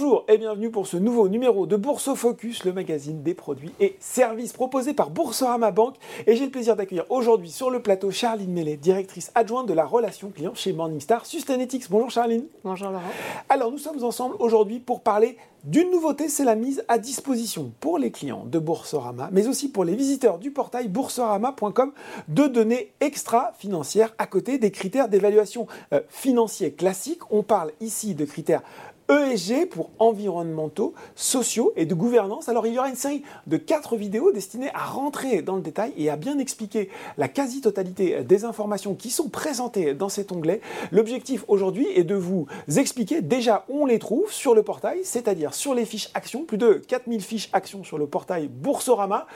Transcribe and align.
Bonjour 0.00 0.24
et 0.28 0.38
bienvenue 0.38 0.70
pour 0.70 0.86
ce 0.86 0.96
nouveau 0.96 1.28
numéro 1.28 1.66
de 1.66 1.74
Bourse 1.74 2.14
Focus, 2.14 2.64
le 2.64 2.72
magazine 2.72 3.24
des 3.24 3.34
produits 3.34 3.72
et 3.80 3.96
services 3.98 4.52
proposés 4.52 4.94
par 4.94 5.10
Boursorama 5.10 5.72
Banque. 5.72 5.96
Et 6.28 6.36
j'ai 6.36 6.44
le 6.44 6.52
plaisir 6.52 6.76
d'accueillir 6.76 7.04
aujourd'hui 7.08 7.50
sur 7.50 7.68
le 7.68 7.82
plateau 7.82 8.12
Charline 8.12 8.52
Mellet, 8.52 8.76
directrice 8.76 9.32
adjointe 9.34 9.66
de 9.66 9.74
la 9.74 9.84
relation 9.84 10.30
client 10.30 10.54
chez 10.54 10.72
Morningstar 10.72 11.26
Sustainetics. 11.26 11.90
Bonjour 11.90 12.12
Charline. 12.12 12.46
Bonjour 12.62 12.90
Laurent. 12.90 13.02
Alors 13.48 13.72
nous 13.72 13.78
sommes 13.78 14.04
ensemble 14.04 14.36
aujourd'hui 14.38 14.78
pour 14.78 15.00
parler 15.00 15.36
d'une 15.64 15.90
nouveauté, 15.90 16.28
c'est 16.28 16.44
la 16.44 16.54
mise 16.54 16.84
à 16.86 16.98
disposition 16.98 17.72
pour 17.80 17.98
les 17.98 18.12
clients 18.12 18.44
de 18.46 18.58
Boursorama, 18.60 19.28
mais 19.32 19.48
aussi 19.48 19.68
pour 19.68 19.84
les 19.84 19.96
visiteurs 19.96 20.38
du 20.38 20.52
portail 20.52 20.88
boursorama.com 20.88 21.92
de 22.28 22.46
données 22.46 22.92
extra-financières 23.00 24.14
à 24.18 24.26
côté 24.26 24.58
des 24.58 24.70
critères 24.70 25.08
d'évaluation 25.08 25.66
euh, 25.92 26.00
financiers 26.08 26.72
classiques. 26.72 27.32
On 27.32 27.42
parle 27.42 27.72
ici 27.80 28.14
de 28.14 28.24
critères 28.24 28.62
ESG 29.08 29.68
pour 29.70 29.90
environnementaux, 29.98 30.92
sociaux 31.14 31.72
et 31.76 31.86
de 31.86 31.94
gouvernance. 31.94 32.48
Alors 32.48 32.66
il 32.66 32.74
y 32.74 32.78
aura 32.78 32.90
une 32.90 32.94
série 32.94 33.22
de 33.46 33.56
quatre 33.56 33.96
vidéos 33.96 34.32
destinées 34.32 34.70
à 34.74 34.84
rentrer 34.84 35.40
dans 35.40 35.56
le 35.56 35.62
détail 35.62 35.92
et 35.96 36.10
à 36.10 36.16
bien 36.16 36.38
expliquer 36.38 36.90
la 37.16 37.28
quasi-totalité 37.28 38.22
des 38.22 38.44
informations 38.44 38.94
qui 38.94 39.10
sont 39.10 39.28
présentées 39.28 39.94
dans 39.94 40.10
cet 40.10 40.30
onglet. 40.30 40.60
L'objectif 40.92 41.44
aujourd'hui 41.48 41.86
est 41.94 42.04
de 42.04 42.14
vous 42.14 42.46
expliquer 42.76 43.22
déjà 43.22 43.64
où 43.68 43.82
on 43.82 43.86
les 43.86 43.98
trouve 43.98 44.30
sur 44.30 44.54
le 44.54 44.62
portail, 44.62 45.00
c'est-à-dire 45.04 45.47
sur 45.54 45.74
les 45.74 45.84
fiches 45.84 46.10
actions, 46.14 46.44
plus 46.44 46.58
de 46.58 46.74
4000 46.74 47.20
fiches 47.20 47.48
actions 47.52 47.84
sur 47.84 47.98
le 47.98 48.06
portail 48.06 48.48
Boursorama. 48.48 49.26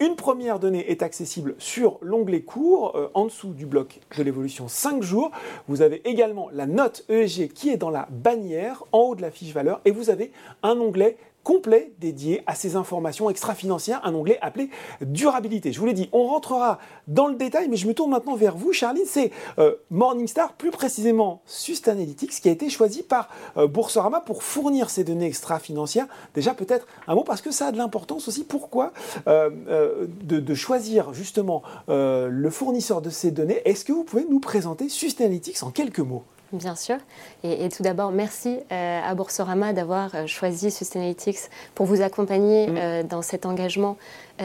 Une 0.00 0.14
première 0.14 0.60
donnée 0.60 0.88
est 0.92 1.02
accessible 1.02 1.56
sur 1.58 1.98
l'onglet 2.02 2.42
cours, 2.42 2.94
euh, 2.94 3.10
en 3.14 3.24
dessous 3.24 3.52
du 3.52 3.66
bloc 3.66 3.98
de 4.16 4.22
l'évolution 4.22 4.68
5 4.68 5.02
jours. 5.02 5.32
Vous 5.66 5.82
avez 5.82 6.08
également 6.08 6.50
la 6.52 6.66
note 6.66 7.04
ESG 7.08 7.48
qui 7.48 7.70
est 7.70 7.76
dans 7.76 7.90
la 7.90 8.06
bannière, 8.08 8.84
en 8.92 8.98
haut 9.00 9.14
de 9.16 9.22
la 9.22 9.32
fiche 9.32 9.52
valeur, 9.52 9.80
et 9.84 9.90
vous 9.90 10.08
avez 10.08 10.30
un 10.62 10.78
onglet 10.78 11.16
complet 11.48 11.94
dédié 11.98 12.42
à 12.46 12.54
ces 12.54 12.76
informations 12.76 13.30
extra-financières, 13.30 14.02
un 14.04 14.14
onglet 14.14 14.38
appelé 14.42 14.68
durabilité. 15.00 15.72
Je 15.72 15.80
vous 15.80 15.86
l'ai 15.86 15.94
dit, 15.94 16.10
on 16.12 16.26
rentrera 16.26 16.78
dans 17.06 17.26
le 17.26 17.36
détail, 17.36 17.68
mais 17.70 17.78
je 17.78 17.88
me 17.88 17.94
tourne 17.94 18.10
maintenant 18.10 18.36
vers 18.36 18.54
vous, 18.54 18.74
Charline. 18.74 19.06
C'est 19.06 19.30
euh, 19.58 19.76
Morningstar, 19.88 20.52
plus 20.52 20.70
précisément 20.70 21.40
Sustainalytics, 21.46 22.32
qui 22.32 22.50
a 22.50 22.52
été 22.52 22.68
choisi 22.68 23.02
par 23.02 23.30
euh, 23.56 23.66
Boursorama 23.66 24.20
pour 24.20 24.42
fournir 24.42 24.90
ces 24.90 25.04
données 25.04 25.24
extra-financières. 25.24 26.06
Déjà, 26.34 26.52
peut-être 26.52 26.86
un 27.06 27.14
mot, 27.14 27.24
parce 27.24 27.40
que 27.40 27.50
ça 27.50 27.68
a 27.68 27.72
de 27.72 27.78
l'importance 27.78 28.28
aussi. 28.28 28.44
Pourquoi 28.44 28.92
euh, 29.26 30.06
de, 30.24 30.40
de, 30.40 30.54
choisir 30.54 31.14
justement 31.14 31.62
le 31.88 32.50
fournisseur 32.50 33.00
de 33.00 33.08
ces 33.08 33.30
données? 33.30 33.62
Est-ce 33.64 33.86
que 33.86 33.92
vous 33.92 34.04
pouvez 34.04 34.26
nous 34.28 34.40
présenter 34.40 34.90
Sustainalytics 34.90 35.62
en 35.62 35.70
quelques 35.70 36.00
mots? 36.00 36.24
Bien 36.52 36.76
sûr. 36.76 36.96
Et, 37.44 37.68
tout 37.68 37.82
d'abord, 37.82 38.10
merci 38.10 38.58
euh, 38.72 39.00
à 39.04 39.14
Boursorama 39.14 39.74
d'avoir 39.74 40.14
euh, 40.14 40.26
choisi 40.26 40.70
Sustainalytics 40.70 41.50
pour 41.74 41.84
vous 41.84 42.00
accompagner 42.00 42.68
mm. 42.68 42.76
euh, 42.78 43.02
dans 43.02 43.20
cet 43.20 43.44
engagement 43.44 43.98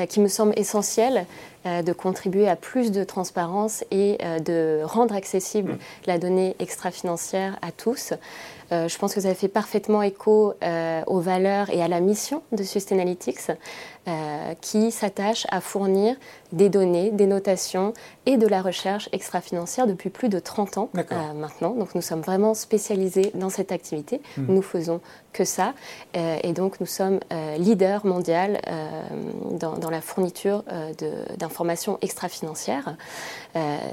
qui 0.09 0.19
me 0.19 0.27
semble 0.27 0.53
essentiel 0.57 1.25
de 1.65 1.93
contribuer 1.93 2.49
à 2.49 2.55
plus 2.55 2.91
de 2.91 3.03
transparence 3.03 3.85
et 3.91 4.17
de 4.45 4.81
rendre 4.83 5.15
accessible 5.15 5.73
mm. 5.73 5.77
la 6.07 6.17
donnée 6.17 6.55
extra-financière 6.59 7.57
à 7.61 7.71
tous. 7.71 8.13
je 8.71 8.97
pense 8.97 9.13
que 9.13 9.21
ça 9.21 9.33
fait 9.33 9.47
parfaitement 9.47 10.01
écho 10.01 10.53
aux 11.07 11.19
valeurs 11.19 11.69
et 11.69 11.81
à 11.81 11.87
la 11.87 12.01
mission 12.01 12.41
de 12.51 12.63
Sustainalytics. 12.63 13.51
Euh, 14.05 14.53
qui 14.59 14.91
s'attache 14.91 15.47
à 15.49 15.61
fournir 15.61 16.17
des 16.51 16.67
données, 16.67 17.09
des 17.11 17.25
notations 17.25 17.93
et 18.25 18.35
de 18.35 18.45
la 18.45 18.61
recherche 18.61 19.07
extra-financière 19.13 19.87
depuis 19.87 20.09
plus 20.09 20.27
de 20.27 20.39
30 20.39 20.77
ans 20.77 20.89
euh, 20.97 21.33
maintenant. 21.33 21.69
Donc 21.69 21.95
nous 21.95 22.01
sommes 22.01 22.19
vraiment 22.19 22.53
spécialisés 22.53 23.31
dans 23.33 23.49
cette 23.49 23.71
activité. 23.71 24.19
Hmm. 24.35 24.55
Nous 24.55 24.61
faisons 24.61 24.99
que 25.33 25.43
ça. 25.45 25.73
Euh, 26.15 26.37
et 26.43 26.53
donc 26.53 26.79
nous 26.79 26.85
sommes 26.85 27.19
leader 27.57 28.05
mondial 28.05 28.59
dans, 29.59 29.89
la 29.89 30.01
fourniture 30.01 30.63
d'informations 31.37 31.97
extra-financières. 32.01 32.95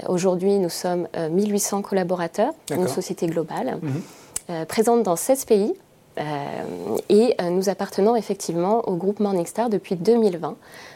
Aujourd'hui, 0.07 0.57
nous 0.57 0.69
sommes 0.69 1.07
1800 1.29 1.81
collaborateurs, 1.81 2.53
une 2.69 2.87
société 2.87 3.27
globale. 3.27 3.79
Hmm. 3.81 4.65
présente 4.65 5.03
dans 5.03 5.15
16 5.15 5.45
pays, 5.45 5.73
euh, 5.73 5.90
et 6.17 7.35
euh, 7.39 7.49
nous 7.49 7.69
appartenons 7.69 8.15
effectivement 8.15 8.87
au 8.87 8.95
groupe 8.95 9.19
Morningstar 9.19 9.69
depuis 9.69 9.95
2020. 9.95 10.55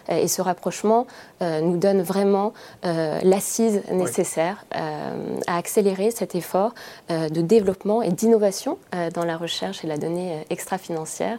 Euh, 0.10 0.18
et 0.18 0.28
ce 0.28 0.42
rapprochement 0.42 1.08
nous 1.42 1.78
donne 1.78 2.02
vraiment 2.02 2.54
l'assise 2.84 3.82
nécessaire 3.92 4.66
à 4.72 5.58
accélérer 5.58 6.10
cet 6.10 6.34
effort 6.34 6.74
de 7.10 7.42
développement 7.42 8.02
et 8.02 8.10
d'innovation 8.10 8.78
dans 9.14 9.26
la 9.26 9.38
recherche 9.38 9.84
et 9.84 9.88
la 9.88 9.98
donnée 9.98 10.46
extra-financière 10.50 11.38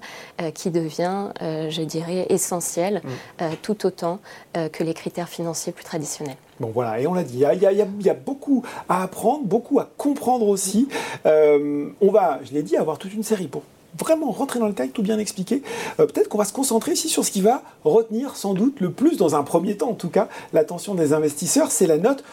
qui 0.55 0.71
devient, 0.71 1.31
je 1.41 1.83
dirais, 1.83 2.27
essentiel 2.29 3.03
mm. 3.41 3.45
tout 3.63 3.87
autant 3.87 4.19
que 4.55 4.85
les 4.85 4.95
critères 4.95 5.29
financiers 5.29 5.73
plus 5.73 5.85
traditionnels. 5.85 6.37
Bon 6.61 6.71
voilà, 6.73 7.01
et 7.01 7.07
on 7.07 7.15
l'a 7.15 7.23
dit, 7.23 7.37
il 7.37 7.61
y, 7.61 8.11
a, 8.11 8.15
beaucoup 8.15 8.63
à 8.89 9.03
apprendre, 9.03 9.45
beaucoup 9.45 9.79
à 9.79 9.89
comprendre 9.97 10.49
aussi. 10.49 10.89
on 11.25 12.11
va, 12.11 12.41
je 12.45 12.53
l'ai 12.55 12.63
dit, 12.63 12.77
avoir 12.77 12.99
toute 12.99 13.13
une 13.13 13.23
série 13.23 13.47
pour 13.47 13.63
vraiment 13.99 14.31
rentrer 14.31 14.59
dans 14.59 14.67
le 14.67 14.73
détail, 14.73 14.91
tout 14.91 15.03
bien 15.03 15.19
expliquer. 15.19 15.63
Euh, 16.01 16.07
peut-être 16.07 16.29
qu'on 16.29 16.39
va 16.39 16.45
se 16.45 16.53
concentrer 16.53 16.93
ici 16.93 17.09
sur 17.09 17.25
ce 17.25 17.31
qui 17.31 17.41
va 17.41 17.63
retenir 17.85 18.37
sans 18.37 18.55
doute 18.55 18.81
le 18.81 18.91
plus, 18.91 19.17
dans 19.17 19.35
un 19.35 19.43
premier 19.43 19.77
temps 19.77 19.91
en 19.91 19.95
tout 19.95 20.11
cas, 20.11 20.29
l'attention 20.53 20.95
des 20.95 21.13
investisseurs, 21.13 21.71
c'est 21.71 21.87
la 21.87 21.99
note 21.99 22.25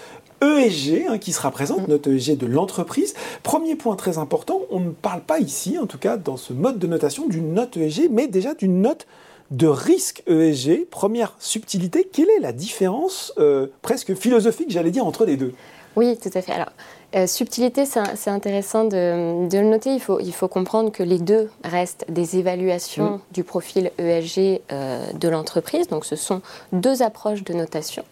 ESG 0.42 1.06
hein, 1.08 1.18
qui 1.18 1.32
sera 1.32 1.52
présente, 1.52 1.88
mm. 1.88 1.92
note 1.92 2.08
ESG 2.08 2.38
de 2.38 2.46
l'entreprise. 2.46 3.14
Premier 3.44 3.76
point 3.76 3.96
très 3.96 4.18
important, 4.18 4.62
on 4.72 4.80
ne 4.80 4.92
parle 4.92 5.22
pas 5.22 5.40
ici, 5.40 5.78
en 5.78 5.86
tout 5.86 5.98
cas 5.98 6.18
dans 6.18 6.38
ce 6.38 6.54
mode 6.54 6.80
de 6.80 6.88
notation, 6.88 7.28
d'une 7.28 7.54
note 7.54 7.78
ESG, 7.78 8.10
mais 8.12 8.28
déjà 8.28 8.54
d'une 8.54 8.82
note 8.82 9.08
de 9.52 9.68
risque 9.68 10.24
ESG. 10.28 10.86
Première 10.90 11.36
subtilité, 11.40 12.08
quelle 12.12 12.30
est 12.30 12.40
la 12.40 12.52
différence 12.52 13.34
euh, 13.38 13.68
presque 13.82 14.16
philosophique, 14.16 14.70
j'allais 14.70 14.92
dire, 14.92 15.06
entre 15.06 15.26
les 15.26 15.38
deux? 15.38 15.54
Oui, 15.96 16.18
tout 16.18 16.32
à 16.34 16.42
fait. 16.42 16.52
Alors, 16.52 16.72
euh, 17.16 17.28
subtilité, 17.28 17.86
c'est 17.86 18.30
intéressant 18.30 18.86
de, 18.86 19.48
le 19.52 19.70
noter. 19.70 19.94
Il 19.94 20.00
faut, 20.00 20.20
il 20.20 20.34
faut 20.34 20.48
comprendre 20.48 20.92
que 20.92 21.04
les 21.04 21.20
deux 21.20 21.52
restent 21.64 22.06
des 22.10 22.38
évaluations 22.38 23.18
mm. 23.18 23.22
du 23.32 23.44
profil 23.44 23.92
ESG 24.00 24.62
euh, 24.72 25.06
de 25.14 25.30
l'entreprise. 25.30 25.88
Donc, 25.88 26.06
ce 26.06 26.16
sont 26.16 26.42
deux 26.72 27.04
approches 27.04 27.44
de 27.44 27.54
notation. 27.54 28.04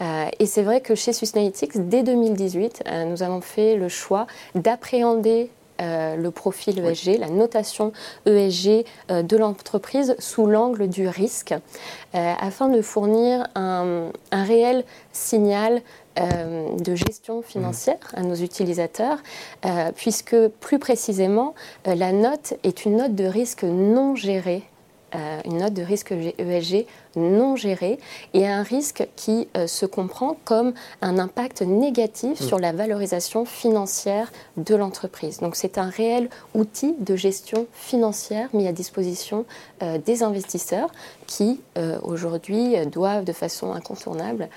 Euh, 0.00 0.26
et 0.38 0.46
c'est 0.46 0.62
vrai 0.62 0.80
que 0.80 0.94
chez 0.94 1.12
Sustainalytics, 1.12 1.88
dès 1.88 2.04
2018, 2.04 2.84
nous 3.08 3.22
avons 3.22 3.40
fait 3.40 3.76
le 3.76 3.88
choix 3.88 4.26
d'appréhender 4.54 5.50
le 5.80 6.28
profil 6.30 6.78
ESG, 6.78 7.18
la 7.18 7.28
notation 7.28 7.92
ESG 8.26 8.84
de 9.08 9.36
l'entreprise 9.36 10.14
sous 10.18 10.46
l'angle 10.46 10.88
du 10.88 11.08
risque, 11.08 11.54
afin 12.12 12.68
de 12.68 12.80
fournir 12.82 13.46
un, 13.54 14.10
un 14.30 14.44
réel 14.44 14.84
signal 15.12 15.82
euh, 16.20 16.76
de 16.76 16.94
gestion 16.94 17.42
financière 17.42 17.98
à 18.14 18.22
nos 18.22 18.36
utilisateurs, 18.36 19.18
euh, 19.64 19.90
puisque 19.96 20.36
plus 20.60 20.78
précisément, 20.78 21.54
euh, 21.88 21.96
la 21.96 22.12
note 22.12 22.54
est 22.62 22.84
une 22.84 22.98
note 22.98 23.16
de 23.16 23.24
risque 23.24 23.64
non 23.64 24.14
gérée 24.14 24.62
euh, 24.62 24.73
une 25.44 25.58
note 25.58 25.74
de 25.74 25.82
risque 25.82 26.12
ESG 26.12 26.86
non 27.16 27.56
gérée 27.56 27.98
et 28.32 28.46
un 28.46 28.62
risque 28.62 29.06
qui 29.16 29.48
euh, 29.56 29.66
se 29.66 29.86
comprend 29.86 30.36
comme 30.44 30.74
un 31.02 31.18
impact 31.18 31.62
négatif 31.62 32.40
sur 32.40 32.58
la 32.58 32.72
valorisation 32.72 33.44
financière 33.44 34.32
de 34.56 34.74
l'entreprise. 34.74 35.38
Donc 35.38 35.56
c'est 35.56 35.78
un 35.78 35.88
réel 35.88 36.28
outil 36.54 36.94
de 36.98 37.16
gestion 37.16 37.66
financière 37.72 38.48
mis 38.52 38.66
à 38.66 38.72
disposition 38.72 39.44
euh, 39.82 39.98
des 39.98 40.22
investisseurs 40.22 40.90
qui 41.26 41.60
aujourd'hui 42.02 42.76
doivent 42.86 43.24
de 43.24 43.32
façon 43.32 43.72
incontournable 43.72 44.48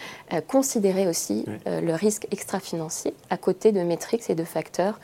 considérer 0.48 1.08
aussi 1.08 1.46
le 1.66 1.94
risque 1.94 2.28
extra-financier 2.30 3.14
à 3.30 3.38
côté 3.38 3.72
de 3.72 3.82
métriques 3.82 4.30
et 4.30 4.36
de 4.36 4.44
facteurs 4.44 5.00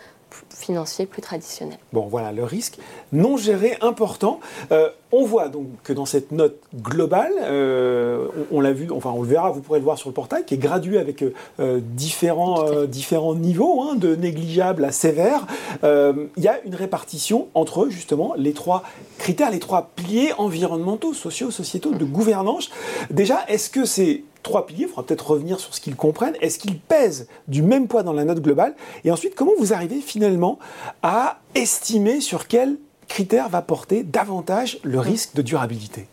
financiers 0.55 1.05
plus 1.05 1.21
traditionnels. 1.21 1.77
Bon, 1.91 2.07
voilà, 2.07 2.31
le 2.31 2.43
risque 2.43 2.77
non 3.11 3.37
géré 3.37 3.77
important. 3.81 4.39
Euh, 4.71 4.89
on 5.11 5.25
voit 5.25 5.47
donc 5.47 5.67
que 5.83 5.93
dans 5.93 6.05
cette 6.05 6.31
note 6.31 6.59
globale, 6.75 7.33
euh, 7.41 8.27
on, 8.51 8.61
l'a 8.61 8.73
vu, 8.73 8.89
enfin 8.91 9.11
on 9.11 9.21
le 9.21 9.27
verra, 9.27 9.51
vous 9.51 9.61
pourrez 9.61 9.79
le 9.79 9.85
voir 9.85 9.97
sur 9.97 10.09
le 10.09 10.13
portail, 10.13 10.43
qui 10.45 10.55
est 10.55 10.57
gradué 10.57 10.97
avec 10.97 11.23
euh, 11.23 11.79
différents, 11.81 12.85
différents 12.85 13.35
niveaux, 13.35 13.83
hein, 13.83 13.95
de 13.95 14.15
négligeable 14.15 14.83
à 14.85 14.91
sévère. 14.91 15.45
Il 15.83 16.43
y 16.43 16.47
a 16.47 16.59
une 16.65 16.75
répartition 16.75 17.47
entre 17.53 17.89
justement 17.89 18.33
les 18.37 18.53
trois 18.53 18.83
critères, 19.19 19.51
les 19.51 19.59
trois 19.59 19.91
piliers 19.95 20.33
environnementaux, 20.37 21.13
sociaux, 21.13 21.51
sociétaux, 21.51 21.91
de 21.91 22.05
gouvernance. 22.05 22.69
Déjà, 23.11 23.45
est-ce 23.47 23.69
que 23.69 23.85
c'est 23.85 24.23
trois 24.43 24.65
piliers, 24.65 24.83
il 24.83 24.87
faudra 24.87 25.03
peut-être 25.03 25.31
revenir 25.31 25.59
sur 25.59 25.73
ce 25.73 25.81
qu'ils 25.81 25.95
comprennent. 25.95 26.35
Est-ce 26.41 26.59
qu'ils 26.59 26.79
pèsent 26.79 27.27
du 27.47 27.63
même 27.63 27.87
poids 27.87 28.03
dans 28.03 28.13
la 28.13 28.25
note 28.25 28.41
globale? 28.41 28.75
Et 29.03 29.11
ensuite, 29.11 29.33
comment 29.33 29.53
vous 29.57 29.73
arrivez 29.73 30.01
finalement 30.01 30.59
à 31.01 31.39
estimer 31.55 32.21
sur 32.21 32.47
quels 32.47 32.77
critères 33.07 33.49
va 33.49 33.61
porter 33.61 34.03
davantage 34.03 34.79
le 34.83 34.99
risque 34.99 35.33
de 35.33 35.41
durabilité? 35.41 36.07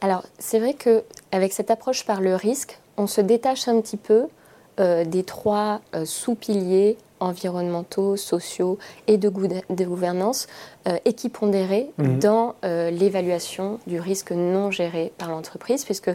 Alors, 0.00 0.24
c'est 0.38 0.58
vrai 0.58 0.74
qu'avec 0.74 1.52
cette 1.52 1.70
approche 1.70 2.04
par 2.04 2.20
le 2.20 2.34
risque, 2.34 2.80
on 2.96 3.06
se 3.06 3.20
détache 3.20 3.68
un 3.68 3.80
petit 3.80 3.96
peu 3.96 4.26
euh, 4.80 5.04
des 5.04 5.22
trois 5.22 5.80
euh, 5.94 6.04
sous-piliers 6.04 6.96
environnementaux, 7.20 8.16
sociaux 8.16 8.78
et 9.06 9.16
de, 9.16 9.28
gouvernance 9.28 10.48
équipondérés 11.04 11.92
mhm. 11.98 12.18
dans 12.18 12.56
l'évaluation 12.64 13.78
du 13.86 14.00
risque 14.00 14.32
non 14.32 14.72
géré 14.72 15.12
par 15.18 15.28
l'entreprise, 15.28 15.84
puisque 15.84 16.10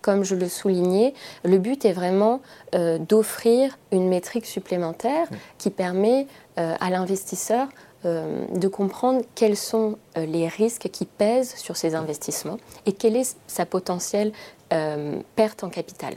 comme 0.00 0.24
je 0.24 0.34
le 0.34 0.48
soulignais, 0.48 1.14
le 1.44 1.58
but 1.58 1.84
est 1.84 1.92
vraiment 1.92 2.40
d'offrir 2.72 3.78
une 3.92 4.08
métrique 4.08 4.46
supplémentaire 4.46 5.26
qui 5.58 5.70
permet 5.70 6.26
à 6.56 6.90
l'investisseur 6.90 7.68
euh, 8.06 8.46
de 8.54 8.66
comprendre 8.66 9.20
quels 9.34 9.58
sont 9.58 9.98
euh, 10.16 10.24
les 10.24 10.48
risques 10.48 10.88
qui 10.90 11.04
pèsent 11.04 11.54
sur 11.56 11.76
ces 11.76 11.94
investissements 11.94 12.56
et 12.86 12.92
quelle 12.92 13.14
est 13.14 13.36
sa 13.46 13.66
potentielle 13.66 14.32
euh, 14.72 15.20
perte 15.36 15.64
en 15.64 15.68
capital. 15.68 16.14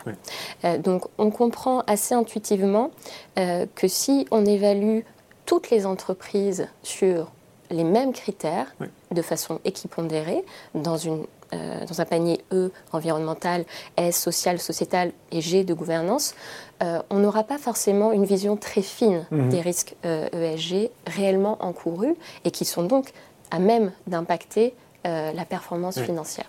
donc 0.79 1.07
on 1.17 1.29
comprend 1.29 1.81
assez 1.87 2.15
intuitivement 2.15 2.91
que 3.35 3.87
si 3.87 4.27
on 4.31 4.45
évalue 4.45 4.99
toutes 5.45 5.71
les 5.71 5.85
entreprises 5.85 6.67
sur 6.83 7.31
les 7.69 7.83
mêmes 7.83 8.13
critères, 8.13 8.73
de 9.11 9.21
façon 9.21 9.59
équipondérée, 9.65 10.45
dans 10.75 10.97
une 10.97 11.25
euh, 11.53 11.85
dans 11.85 12.01
un 12.01 12.05
panier 12.05 12.41
E 12.51 12.71
environnemental, 12.91 13.65
S 13.97 14.19
social, 14.19 14.59
sociétal 14.59 15.11
et 15.31 15.41
G 15.41 15.63
de 15.63 15.73
gouvernance, 15.73 16.35
euh, 16.81 16.99
on 17.09 17.19
n'aura 17.19 17.43
pas 17.43 17.57
forcément 17.57 18.11
une 18.11 18.25
vision 18.25 18.57
très 18.57 18.81
fine 18.81 19.25
mhm. 19.31 19.49
des 19.49 19.61
risques 19.61 19.95
ESG 20.03 20.73
euh, 20.73 20.85
e 20.85 20.89
réellement 21.07 21.57
encourus 21.61 22.15
et 22.45 22.51
qui 22.51 22.65
sont 22.65 22.83
donc 22.83 23.11
à 23.51 23.59
même 23.59 23.91
d'impacter 24.07 24.73
la 25.05 25.43
performance 25.43 25.99
financière. 25.99 26.47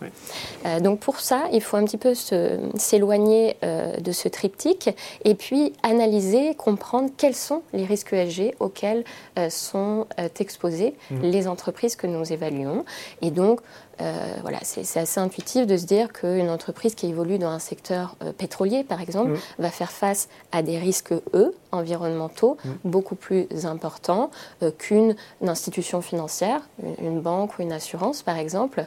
donc 0.81 1.01
pour 1.01 1.19
ça, 1.19 1.43
il 1.53 1.61
faut 1.61 1.77
un 1.77 1.85
petit 1.85 1.99
peu 1.99 2.15
s'éloigner 2.15 3.57
de 3.99 4.13
ce 4.13 4.29
triptyque 4.29 4.91
et 5.25 5.35
puis 5.35 5.73
analyser, 5.83 6.55
comprendre 6.55 7.11
quels 7.17 7.35
sont 7.35 7.63
les 7.73 7.85
risques 7.85 8.13
ESG 8.13 8.55
auxquels 8.61 9.03
sont 9.51 10.07
exposées 10.39 10.95
mhm. 11.11 11.23
les 11.23 11.49
entreprises 11.49 11.97
que 11.97 12.07
nous 12.07 12.33
évaluons. 12.33 12.85
Et 13.23 13.33
donc 13.33 13.61
euh, 14.01 14.35
voilà, 14.43 14.59
c'est 14.63 14.99
assez 14.99 15.21
intuitif 15.21 15.67
de 15.67 15.77
se 15.77 15.87
dire 15.87 16.13
qu'une 16.13 16.51
entreprise 16.51 16.95
qui 16.95 17.07
évolue 17.07 17.39
dans 17.39 17.51
un 17.51 17.59
secteur 17.59 18.17
euh, 18.23 18.33
pétrolier, 18.33 18.85
par 18.85 19.01
exemple, 19.01 19.33
va 19.59 19.71
faire 19.71 19.93
face 19.93 20.29
à 20.53 20.63
des 20.63 20.79
risques, 20.79 21.13
eux, 21.35 21.55
environnementaux, 21.73 22.57
beaucoup 22.85 23.15
plus 23.15 23.47
importants 23.65 24.31
euh, 24.63 24.71
qu'une 24.77 25.17
institution 25.45 26.01
financière, 26.01 26.61
une, 27.01 27.21
banque 27.21 27.59
ou 27.59 27.63
une 27.63 27.73
assurance, 27.73 28.23
par 28.23 28.39
exemple, 28.39 28.87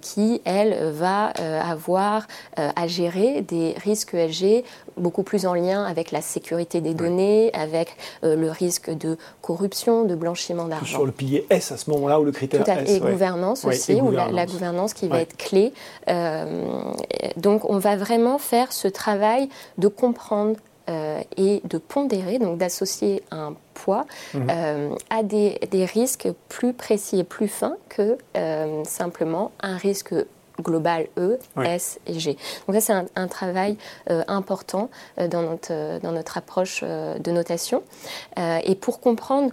qui, 0.00 0.40
elle, 0.44 0.90
va 0.92 1.32
avoir 1.62 2.26
à 2.56 2.86
gérer 2.86 3.40
des 3.42 3.74
risques 3.82 4.14
ESG 4.14 4.64
beaucoup 4.96 5.22
plus 5.22 5.46
en 5.46 5.54
lien 5.54 5.84
avec 5.84 6.10
la 6.10 6.20
sécurité 6.20 6.80
des 6.80 6.94
données, 6.94 7.50
avec 7.54 7.96
le 8.22 8.50
risque 8.50 8.90
de 8.90 9.16
corruption, 9.40 10.04
de 10.04 10.14
blanchiment 10.14 10.66
d'argent. 10.66 10.86
Sur 10.86 11.06
le 11.06 11.12
pilier 11.12 11.46
S 11.50 11.72
à 11.72 11.76
ce 11.76 11.90
moment-là, 11.90 12.20
ou 12.20 12.24
le 12.24 12.32
critère 12.32 12.68
S. 12.68 12.90
Et 12.90 13.00
gouvernance 13.00 13.64
aussi, 13.64 13.94
ou 13.94 14.10
la 14.10 14.41
la 14.41 14.41
gouvernance 14.46 14.94
qui 14.94 15.08
va 15.08 15.20
être 15.20 15.36
clé. 15.36 15.72
Euh, 16.08 16.82
donc 17.36 17.68
on 17.68 17.78
va 17.78 17.96
vraiment 17.96 18.38
faire 18.38 18.72
ce 18.72 18.88
travail 18.88 19.48
de 19.78 19.88
comprendre 19.88 20.56
euh, 20.88 21.20
et 21.36 21.60
de 21.64 21.78
pondérer, 21.78 22.38
donc 22.38 22.58
d'associer 22.58 23.22
un 23.30 23.54
poids 23.74 24.04
mhm. 24.34 24.46
euh, 24.50 24.94
à 25.10 25.22
des, 25.22 25.58
risques 25.84 26.28
plus 26.48 26.72
précis 26.72 27.20
et 27.20 27.24
plus 27.24 27.48
fins 27.48 27.76
que 27.88 28.18
simplement 28.84 29.52
un 29.60 29.76
risque 29.76 30.14
global 30.60 31.06
E, 31.18 31.38
S 31.64 31.98
et 32.06 32.18
G. 32.18 32.36
Donc 32.66 32.76
ça 32.76 32.80
c'est 32.80 33.20
un, 33.20 33.28
travail 33.28 33.76
important 34.28 34.90
dans, 35.16 35.42
notre, 35.42 36.00
dans 36.00 36.12
notre 36.12 36.36
approche 36.36 36.82
de 36.82 37.30
notation. 37.30 37.82
et 38.36 38.74
pour 38.74 39.00
comprendre 39.00 39.50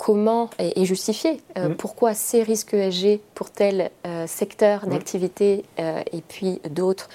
comment 0.00 0.48
et, 0.58 0.86
justifier 0.86 1.42
euh, 1.58 1.68
mm. 1.68 1.74
pourquoi 1.74 2.14
ces 2.14 2.42
risques 2.42 2.72
ESG 2.72 3.20
pour 3.34 3.50
tel 3.50 3.90
euh, 4.06 4.26
secteur 4.26 4.86
mm. 4.86 4.90
d'activité 4.90 5.66
euh, 5.78 6.00
et 6.10 6.22
puis 6.22 6.58
d'autres 6.70 7.10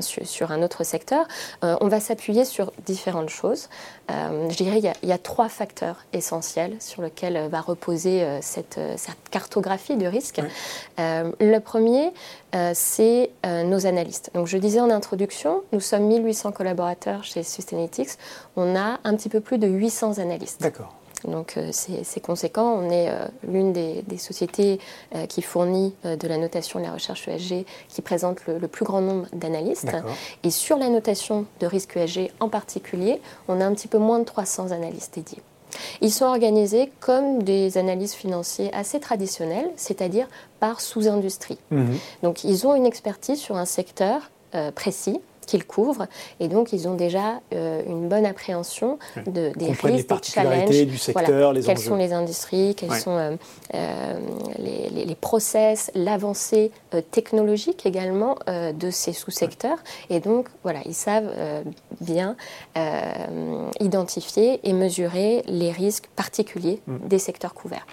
sur, 0.00 0.52
un 0.52 0.62
autre 0.62 0.84
secteur, 0.84 1.26
on 1.62 1.88
va 1.88 2.00
s'appuyer 2.00 2.44
sur 2.44 2.72
différentes 2.86 3.28
choses. 3.28 3.68
je 4.08 4.56
dirais 4.56 4.80
qu'il 4.80 5.08
y, 5.08 5.12
a 5.12 5.18
trois 5.18 5.48
facteurs 5.48 6.04
essentiels 6.12 6.76
sur 6.78 7.02
lesquels 7.02 7.48
va 7.48 7.60
reposer 7.60 8.24
cette, 8.40 8.78
cartographie 9.30 9.96
de 9.96 10.06
risque. 10.06 10.40
le 10.98 11.58
premier, 11.58 12.12
c'est 12.72 13.30
nos 13.44 13.86
analystes. 13.86 14.30
Donc 14.34 14.46
je 14.46 14.56
disais 14.56 14.80
en 14.80 14.90
introduction, 14.90 15.62
nous 15.72 15.80
sommes 15.80 16.04
1800 16.04 16.52
collaborateurs 16.52 17.24
chez 17.24 17.42
Sustainalytics, 17.42 18.10
on 18.56 18.76
a 18.76 19.00
un 19.04 19.16
petit 19.16 19.28
peu 19.28 19.40
plus 19.40 19.58
de 19.58 19.66
800 19.66 20.18
analystes. 20.18 20.62
D'accord. 20.62 20.99
Donc 21.24 21.56
euh, 21.56 21.70
c'est 21.72 22.20
conséquent. 22.20 22.74
On 22.78 22.90
est 22.90 23.08
euh, 23.08 23.26
l'une 23.46 23.72
des, 23.72 24.02
sociétés 24.18 24.78
euh, 25.14 25.26
qui 25.26 25.42
fournit 25.42 25.94
de 26.04 26.28
la 26.28 26.36
notation 26.36 26.78
de 26.78 26.84
la 26.84 26.92
recherche 26.92 27.26
ESG 27.28 27.64
qui 27.88 28.02
présente 28.02 28.38
le, 28.46 28.68
plus 28.68 28.84
grand 28.84 29.00
nombre 29.00 29.26
d'analystes. 29.32 29.92
Et 30.42 30.50
sur 30.50 30.76
la 30.76 30.88
notation 30.88 31.46
de 31.60 31.66
risque 31.66 31.96
ESG 31.96 32.30
en 32.40 32.48
particulier, 32.48 33.20
on 33.48 33.60
a 33.60 33.64
un 33.64 33.74
petit 33.74 33.88
peu 33.88 33.98
moins 33.98 34.18
de 34.18 34.24
300 34.24 34.72
analystes 34.72 35.14
dédiés. 35.14 35.42
Ils 36.00 36.10
sont 36.10 36.26
organisés 36.26 36.90
comme 37.00 37.42
des 37.42 37.78
analyses 37.78 38.12
financières 38.12 38.70
assez 38.74 39.00
traditionnelles, 39.00 39.70
c'est-à-dire 39.76 40.26
par 40.58 40.80
sous-industrie. 40.80 41.58
Mhm. 41.70 41.96
Donc 42.22 42.44
ils 42.44 42.66
ont 42.66 42.74
une 42.74 42.86
expertise 42.86 43.38
sur 43.38 43.56
un 43.56 43.64
secteur 43.64 44.30
précis 44.74 45.20
qu'ils 45.46 45.64
couvrent. 45.64 46.06
Et 46.38 46.48
donc, 46.48 46.72
ils 46.72 46.88
ont 46.88 46.94
déjà 46.94 47.40
euh, 47.52 47.82
une 47.86 48.08
bonne 48.08 48.26
appréhension 48.26 48.98
de, 49.26 49.52
des 49.56 49.72
risques, 49.72 50.08
des 50.08 50.22
challenges. 50.22 50.86
du 50.86 50.98
secteur, 50.98 51.52
les 51.52 51.62
Quelles 51.62 51.78
sont 51.78 51.96
les 51.96 52.12
industries, 52.12 52.74
quels 52.74 52.94
sont 52.94 53.16
euh, 53.16 53.36
euh, 53.74 54.18
les, 54.58 55.04
les, 55.04 55.14
process, 55.14 55.90
l'avancée 55.94 56.70
technologique 57.10 57.84
également 57.84 58.36
de 58.46 58.90
ces 58.90 59.12
sous-secteurs. 59.12 59.78
Et 60.08 60.20
donc, 60.20 60.48
voilà, 60.62 60.80
ils 60.86 60.94
savent 60.94 61.32
bien 62.00 62.36
identifier 63.80 64.60
et 64.64 64.72
mesurer 64.72 65.42
les 65.46 65.70
risques 65.70 66.08
particuliers 66.16 66.80
mm. 66.86 67.08
des 67.08 67.18
secteurs 67.18 67.54
couverts. 67.54 67.86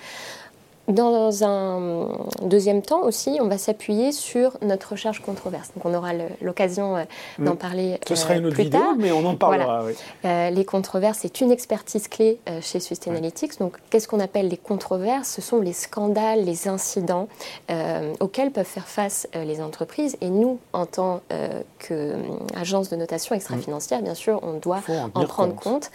Dans 0.88 1.44
un 1.44 2.08
deuxième 2.44 2.82
temps 2.82 3.02
aussi, 3.02 3.40
on 3.42 3.48
va 3.50 3.58
s'appuyer 3.58 4.14
sur 4.14 4.58
notre 4.62 4.92
recherche 4.92 5.20
controverse. 5.20 5.72
Donc 5.76 5.86
on 5.86 5.94
aura 5.94 6.12
l'occasion 6.42 6.96
euh, 6.96 7.04
d'en 7.40 7.56
mm. 7.56 7.58
parler 7.58 8.00
Ce 8.08 8.16
sera 8.16 8.36
une 8.36 8.46
euh, 8.46 8.48
autre 8.48 8.56
vidéo, 8.56 8.96
mais 8.98 9.12
on 9.12 9.26
en 9.26 9.36
parlera. 9.36 9.84
Euh, 10.24 10.50
les 10.50 10.64
controverses, 10.64 11.20
c'est 11.24 11.42
une 11.42 11.52
expertise 11.52 12.08
clé 12.08 12.40
chez 12.62 12.80
Sustainalytics. 12.80 13.60
Donc 13.60 13.78
qu'est-ce 13.90 14.08
qu'on 14.08 14.22
appelle 14.22 14.48
les 14.48 14.58
controverses? 14.58 15.30
Ce 15.30 15.42
sont 15.42 15.60
les 15.60 15.74
scandales, 15.74 16.46
les 16.46 16.70
incidents 16.70 17.28
auxquels 18.22 18.52
peuvent 18.52 18.66
faire 18.66 18.88
face 18.88 19.28
les 19.34 19.62
entreprises. 19.62 20.16
Et 20.22 20.30
nous, 20.30 20.60
en 20.72 20.86
tant 20.86 21.22
qu'agence 21.80 22.90
de 22.90 22.96
notation 22.96 23.36
extra-financière, 23.36 24.02
bien 24.02 24.16
sûr, 24.16 24.40
on 24.44 24.54
doit 24.54 24.80
en, 25.14 25.26
prendre 25.26 25.56
compte, 25.56 25.92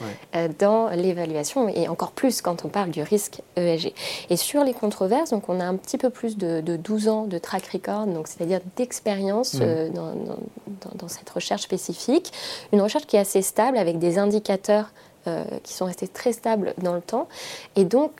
dans 0.58 0.90
l'évaluation, 0.90 1.68
et 1.68 1.88
encore 1.88 2.12
plus 2.12 2.42
quand 2.42 2.64
on 2.64 2.68
parle 2.68 2.90
du 2.90 3.02
risque 3.02 3.40
ESG. 3.56 3.94
Et 4.28 4.36
sur 4.36 4.64
les 4.64 4.74
controverse. 4.82 5.30
Donc, 5.30 5.48
on 5.48 5.60
a 5.60 5.64
un 5.64 5.76
petit 5.76 5.96
peu 5.96 6.10
plus 6.10 6.36
de, 6.36 6.60
12 6.60 7.08
ans 7.08 7.26
de 7.26 7.38
track 7.38 7.66
record, 7.68 8.06
donc 8.06 8.26
c'est-à-dire 8.26 8.60
d'expérience 8.76 9.54
mmh. 9.54 9.62
euh, 9.62 9.88
dans, 10.98 11.08
cette 11.08 11.30
recherche 11.30 11.62
spécifique. 11.62 12.32
Une 12.72 12.82
recherche 12.82 13.06
qui 13.06 13.16
est 13.16 13.20
assez 13.20 13.42
stable 13.42 13.78
avec 13.78 13.98
des 13.98 14.18
indicateurs 14.18 14.90
euh, 15.28 15.44
qui 15.62 15.72
sont 15.72 15.86
restés 15.86 16.08
très 16.08 16.32
stables 16.32 16.74
dans 16.78 16.94
le 16.94 17.00
temps. 17.00 17.28
Et 17.76 17.84
donc, 17.84 18.10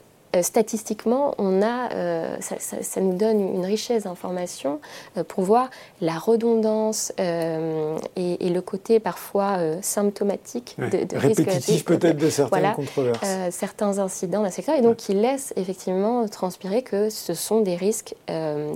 statistiquement, 0.41 1.35
on 1.37 1.61
a, 1.61 1.93
euh, 1.93 2.37
ça, 2.41 3.01
nous 3.01 3.17
donne 3.17 3.41
une 3.41 3.67
richesse 3.67 4.05
d'informations 4.05 4.81
euh, 5.19 5.25
pour 5.25 5.45
voir 5.45 5.69
la 6.01 6.19
redondance 6.19 7.13
et, 7.19 8.51
le 8.53 8.61
côté 8.61 9.01
parfois 9.01 9.59
symptomatique 9.81 10.77
de, 10.79 11.05
de 11.05 11.17
répétitif 11.17 11.87
peut-être 11.87 12.19
de 12.19 12.29
certaines 12.29 12.75
controverses, 12.75 13.21
certains 13.51 13.99
incidents 13.99 14.49
secteur, 14.51 14.75
et 14.75 14.83
donc 14.83 14.97
qui 14.97 15.15
laisse 15.15 15.55
effectivement 15.57 16.29
transpirer 16.29 16.83
que 16.83 17.09
ce 17.09 17.33
sont 17.33 17.61
des 17.61 17.77
risques 17.77 18.15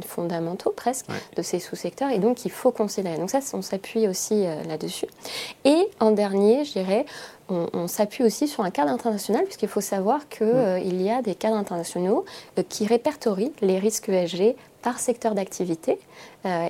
fondamentaux 0.06 0.72
presque 0.74 1.06
de 1.36 1.42
ces 1.42 1.58
sous-secteurs, 1.58 2.10
et 2.10 2.18
donc 2.18 2.46
il 2.46 2.50
faut 2.50 2.70
considérer. 2.70 3.18
Donc 3.18 3.28
ça, 3.28 3.40
on 3.52 3.60
s'appuie 3.60 4.08
aussi 4.08 4.44
là-dessus. 4.66 5.06
Et 5.66 5.88
en 6.00 6.10
dernier, 6.10 6.64
je 6.64 6.72
dirais, 6.72 7.04
on, 7.48 7.86
s'appuie 7.86 8.24
aussi 8.24 8.48
sur 8.48 8.64
un 8.64 8.70
cadre 8.70 8.90
international, 8.90 9.44
puisqu'il 9.44 9.68
faut 9.68 9.80
savoir 9.80 10.28
qu'il 10.28 10.46
euh, 10.46 10.78
y 10.78 11.10
a 11.10 11.22
des 11.22 11.34
cadres 11.34 11.56
internationaux 11.56 12.24
euh, 12.58 12.62
qui 12.68 12.86
répertorient 12.86 13.52
les 13.60 13.78
risques 13.78 14.08
ESG 14.08 14.56
par 14.82 14.98
secteur 14.98 15.34
d'activité 15.34 15.98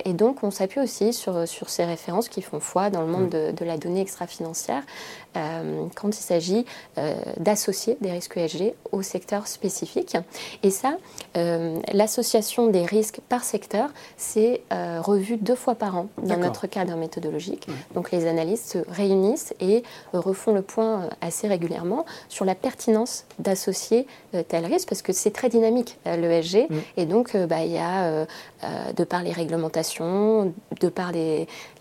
et 0.05 0.13
donc, 0.13 0.43
on 0.43 0.51
s'appuie 0.51 0.81
aussi 0.81 1.13
sur, 1.13 1.47
sur 1.47 1.69
ces 1.69 1.85
références 1.85 2.29
qui 2.29 2.41
font 2.41 2.59
foi 2.59 2.89
dans 2.89 3.01
le 3.01 3.07
monde 3.07 3.27
mm. 3.27 3.29
de, 3.29 3.51
de 3.51 3.65
la 3.65 3.77
donnée 3.77 4.01
extra-financière 4.01 4.83
quand 5.95 6.09
il 6.17 6.21
s'agit 6.21 6.65
d'associer 7.37 7.97
des 8.01 8.11
risques 8.11 8.37
ESG 8.37 8.73
au 8.91 9.01
secteur 9.01 9.47
spécifique. 9.47 10.17
Et 10.63 10.71
ça, 10.71 10.97
l'association 11.93 12.67
des 12.67 12.83
risques 12.83 13.19
par 13.29 13.43
secteur, 13.43 13.89
c'est 14.15 14.61
revu 14.71 15.37
deux 15.37 15.55
fois 15.55 15.75
par 15.75 15.95
an 15.95 16.07
dans 16.23 16.37
notre 16.37 16.67
cadre 16.67 16.95
méthodologique. 16.95 17.67
Donc, 17.93 18.11
les 18.11 18.25
analystes 18.25 18.71
se 18.71 18.77
réunissent 18.89 19.53
et 19.59 19.83
refont 20.13 20.53
le 20.53 20.61
point 20.61 21.09
assez 21.21 21.47
régulièrement 21.47 22.05
sur 22.29 22.45
la 22.45 22.55
pertinence 22.55 23.25
d'associer 23.39 24.07
tel 24.47 24.65
risque, 24.65 24.89
parce 24.89 25.01
que 25.01 25.13
c'est 25.13 25.31
très 25.31 25.49
dynamique, 25.49 25.97
l'ESG. 26.05 26.67
Mm. 26.69 26.75
Et 26.97 27.05
donc, 27.05 27.35
bah, 27.37 27.63
il 27.63 27.73
y 27.73 27.77
a, 27.77 28.25
de 28.95 29.03
par 29.03 29.21
les 29.21 29.33
de 30.79 30.89
par 30.89 31.11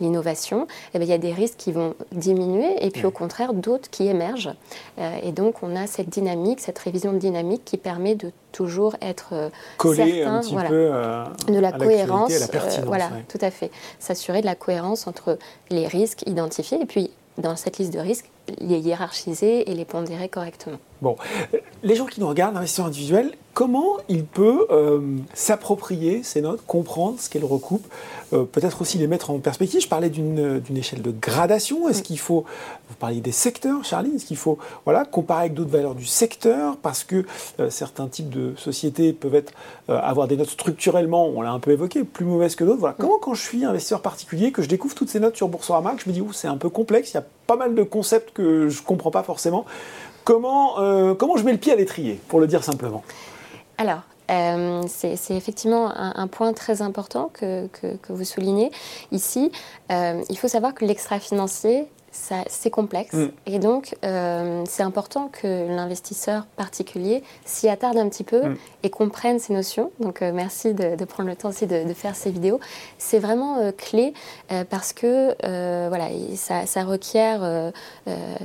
l'innovation, 0.00 0.66
eh 0.95 0.99
ben, 0.99 1.05
il 1.05 1.11
y 1.11 1.14
a 1.14 1.19
des 1.19 1.33
risques 1.33 1.59
qui 1.59 1.73
vont 1.73 1.95
diminuer 2.12 2.85
et 2.85 2.90
puis 2.90 3.07
au 3.07 3.11
contraire 3.11 3.52
d'autres 3.52 3.90
qui 3.90 4.07
émergent. 4.07 4.55
Euh, 4.99 5.19
et 5.23 5.33
donc 5.33 5.62
on 5.62 5.76
a 5.76 5.87
cette 5.87 6.09
dynamique, 6.09 6.61
cette 6.61 6.78
révision 6.78 7.12
de 7.12 7.19
dynamique 7.19 7.62
qui 7.64 7.76
permet 7.76 8.14
de 8.14 8.33
toujours 8.52 8.97
être 9.02 9.31
euh, 9.33 9.50
collé 9.76 10.23
un 10.23 10.40
petit 10.40 10.55
peu 10.55 10.62
euh, 10.71 11.25
de 11.49 11.59
la 11.59 11.73
cohérence, 11.73 12.33
la 12.52 12.85
voilà, 12.85 13.11
tout 13.28 13.38
à 13.40 13.50
fait, 13.50 13.71
s'assurer 13.99 14.40
de 14.40 14.47
la 14.47 14.55
cohérence 14.55 15.07
entre 15.07 15.38
les 15.71 15.87
risques 15.87 16.23
identifiés 16.26 16.81
et 16.81 16.87
puis 16.87 17.11
dans 17.38 17.57
cette 17.57 17.78
liste 17.78 17.93
de 17.93 17.99
risques, 17.99 18.31
les 18.61 18.78
hiérarchiser 18.78 19.71
et 19.71 19.75
les 19.75 19.85
pondérer 19.85 20.28
correctement. 20.28 20.78
Bon, 21.02 21.16
les 21.87 21.95
gens 21.95 22.07
qui 22.07 22.21
nous 22.21 22.26
regardent, 22.26 22.55
l'investisseur 22.55 22.87
individuel, 22.87 23.31
comment 23.55 23.93
il 24.09 24.25
peut 24.25 24.66
euh, 24.71 25.00
s'approprier 25.35 26.25
ces 26.25 26.40
notes, 26.40 26.61
comprendre 26.66 27.21
ce 27.21 27.31
qu'elles 27.31 27.45
recoupent, 27.45 27.87
euh, 28.33 28.43
peut-être 28.43 28.83
aussi 28.83 28.99
les 28.99 29.07
mettre 29.07 29.31
en 29.31 29.38
perspective? 29.38 29.81
Je 29.81 29.87
parlais 29.87 30.11
d'une 30.11 30.61
échelle 30.75 31.00
de 31.00 31.12
gradation. 31.12 31.88
Est-ce 31.88 32.02
qu'il 32.02 32.19
faut, 32.19 32.45
vous 32.88 32.97
parliez 32.97 33.21
des 33.21 33.31
secteurs, 33.31 33.85
Charline, 33.85 34.16
est-ce 34.16 34.25
qu'il 34.25 34.37
faut 34.37 34.59
voilà, 34.85 35.05
comparer 35.05 35.43
avec 35.43 35.55
d'autres 35.55 35.71
valeurs 35.71 35.95
du 35.95 36.07
secteur? 36.07 36.76
Parce 36.76 37.05
que 37.05 37.25
euh, 37.61 37.71
certains 37.71 38.09
types 38.09 38.31
de 38.31 38.55
sociétés 38.57 39.12
peuvent 39.12 39.37
être, 39.37 39.52
avoir 39.87 40.26
des 40.26 40.37
notes 40.37 40.50
structurellement, 40.50 41.28
on 41.28 41.40
l'a 41.40 41.52
un 41.52 41.61
peu 41.61 41.71
évoqué, 41.71 42.02
plus 42.02 42.25
mauvaises 42.25 42.57
que 42.57 42.64
d'autres. 42.64 42.81
Voilà. 42.81 42.97
Comment, 42.99 43.21
quand 43.21 43.35
je 43.35 43.43
suis 43.43 43.64
investisseur 43.64 44.02
particulier, 44.02 44.50
que 44.50 44.61
je 44.61 44.69
découvre 44.69 44.97
toutes 44.97 45.09
ces 45.09 45.21
notes 45.21 45.37
sur 45.37 45.47
Boursorama, 45.47 45.95
que 45.95 46.02
je 46.02 46.09
me 46.09 46.14
dis, 46.14 46.23
c'est 46.33 46.49
un 46.49 46.57
peu 46.57 46.69
complexe, 46.69 47.12
il 47.12 47.14
y 47.14 47.19
a 47.19 47.25
pas 47.47 47.57
mal 47.57 47.76
de 47.76 47.83
concepts 47.85 48.33
que 48.33 48.69
je 48.69 48.81
ne 48.81 48.85
comprends 48.85 49.12
pas 49.12 49.23
forcément. 49.23 49.64
Comment, 50.26 50.80
euh, 50.80 51.14
comment 51.14 51.37
je 51.37 51.45
mets 51.45 51.52
le 51.52 51.59
pied 51.59 51.73
à 51.73 51.76
l'étrier, 51.76 52.21
pour 52.26 52.40
le 52.40 52.49
dire 52.49 52.64
simplement 52.64 53.04
Alors, 53.78 54.00
euh, 54.28 54.83
c'est 54.88 55.14
effectivement 55.30 55.92
un, 55.97 56.26
point 56.26 56.52
très 56.52 56.83
important 56.83 57.30
que, 57.33 57.68
que, 57.68 58.12
vous 58.12 58.25
soulignez 58.25 58.73
ici. 59.12 59.52
Euh, 59.92 60.21
il 60.28 60.37
faut 60.37 60.49
savoir 60.49 60.75
que 60.75 60.85
l'extra-financier, 60.85 61.87
c'est 62.49 62.70
complexe. 62.70 63.14
Mm. 63.14 63.28
Et 63.46 63.58
donc, 63.58 63.94
euh, 64.04 64.62
c'est 64.66 64.82
important 64.82 65.28
que 65.28 65.68
l'investisseur 65.68 66.46
particulier 66.56 67.23
s'y 67.44 67.68
attarde 67.68 67.96
un 67.96 68.08
petit 68.08 68.25
peu 68.25 68.49
mm. 68.49 68.56
et 68.82 68.90
comprenne 68.90 69.38
ces 69.38 69.52
notions. 69.52 69.90
Donc, 70.00 70.23
euh, 70.23 70.32
merci 70.32 70.75
de, 70.75 71.04
prendre 71.04 71.28
le 71.28 71.37
temps 71.37 71.50
aussi 71.50 71.66
de, 71.66 71.92
faire 71.94 72.16
ces 72.16 72.30
vidéos. 72.30 72.61
C'est 72.99 73.18
vraiment 73.18 73.58
euh, 73.58 73.73
clé 73.73 74.12
parce 74.70 74.92
que 74.92 75.35
voilà, 75.88 76.08
ça, 76.35 76.85
requiert 76.85 77.73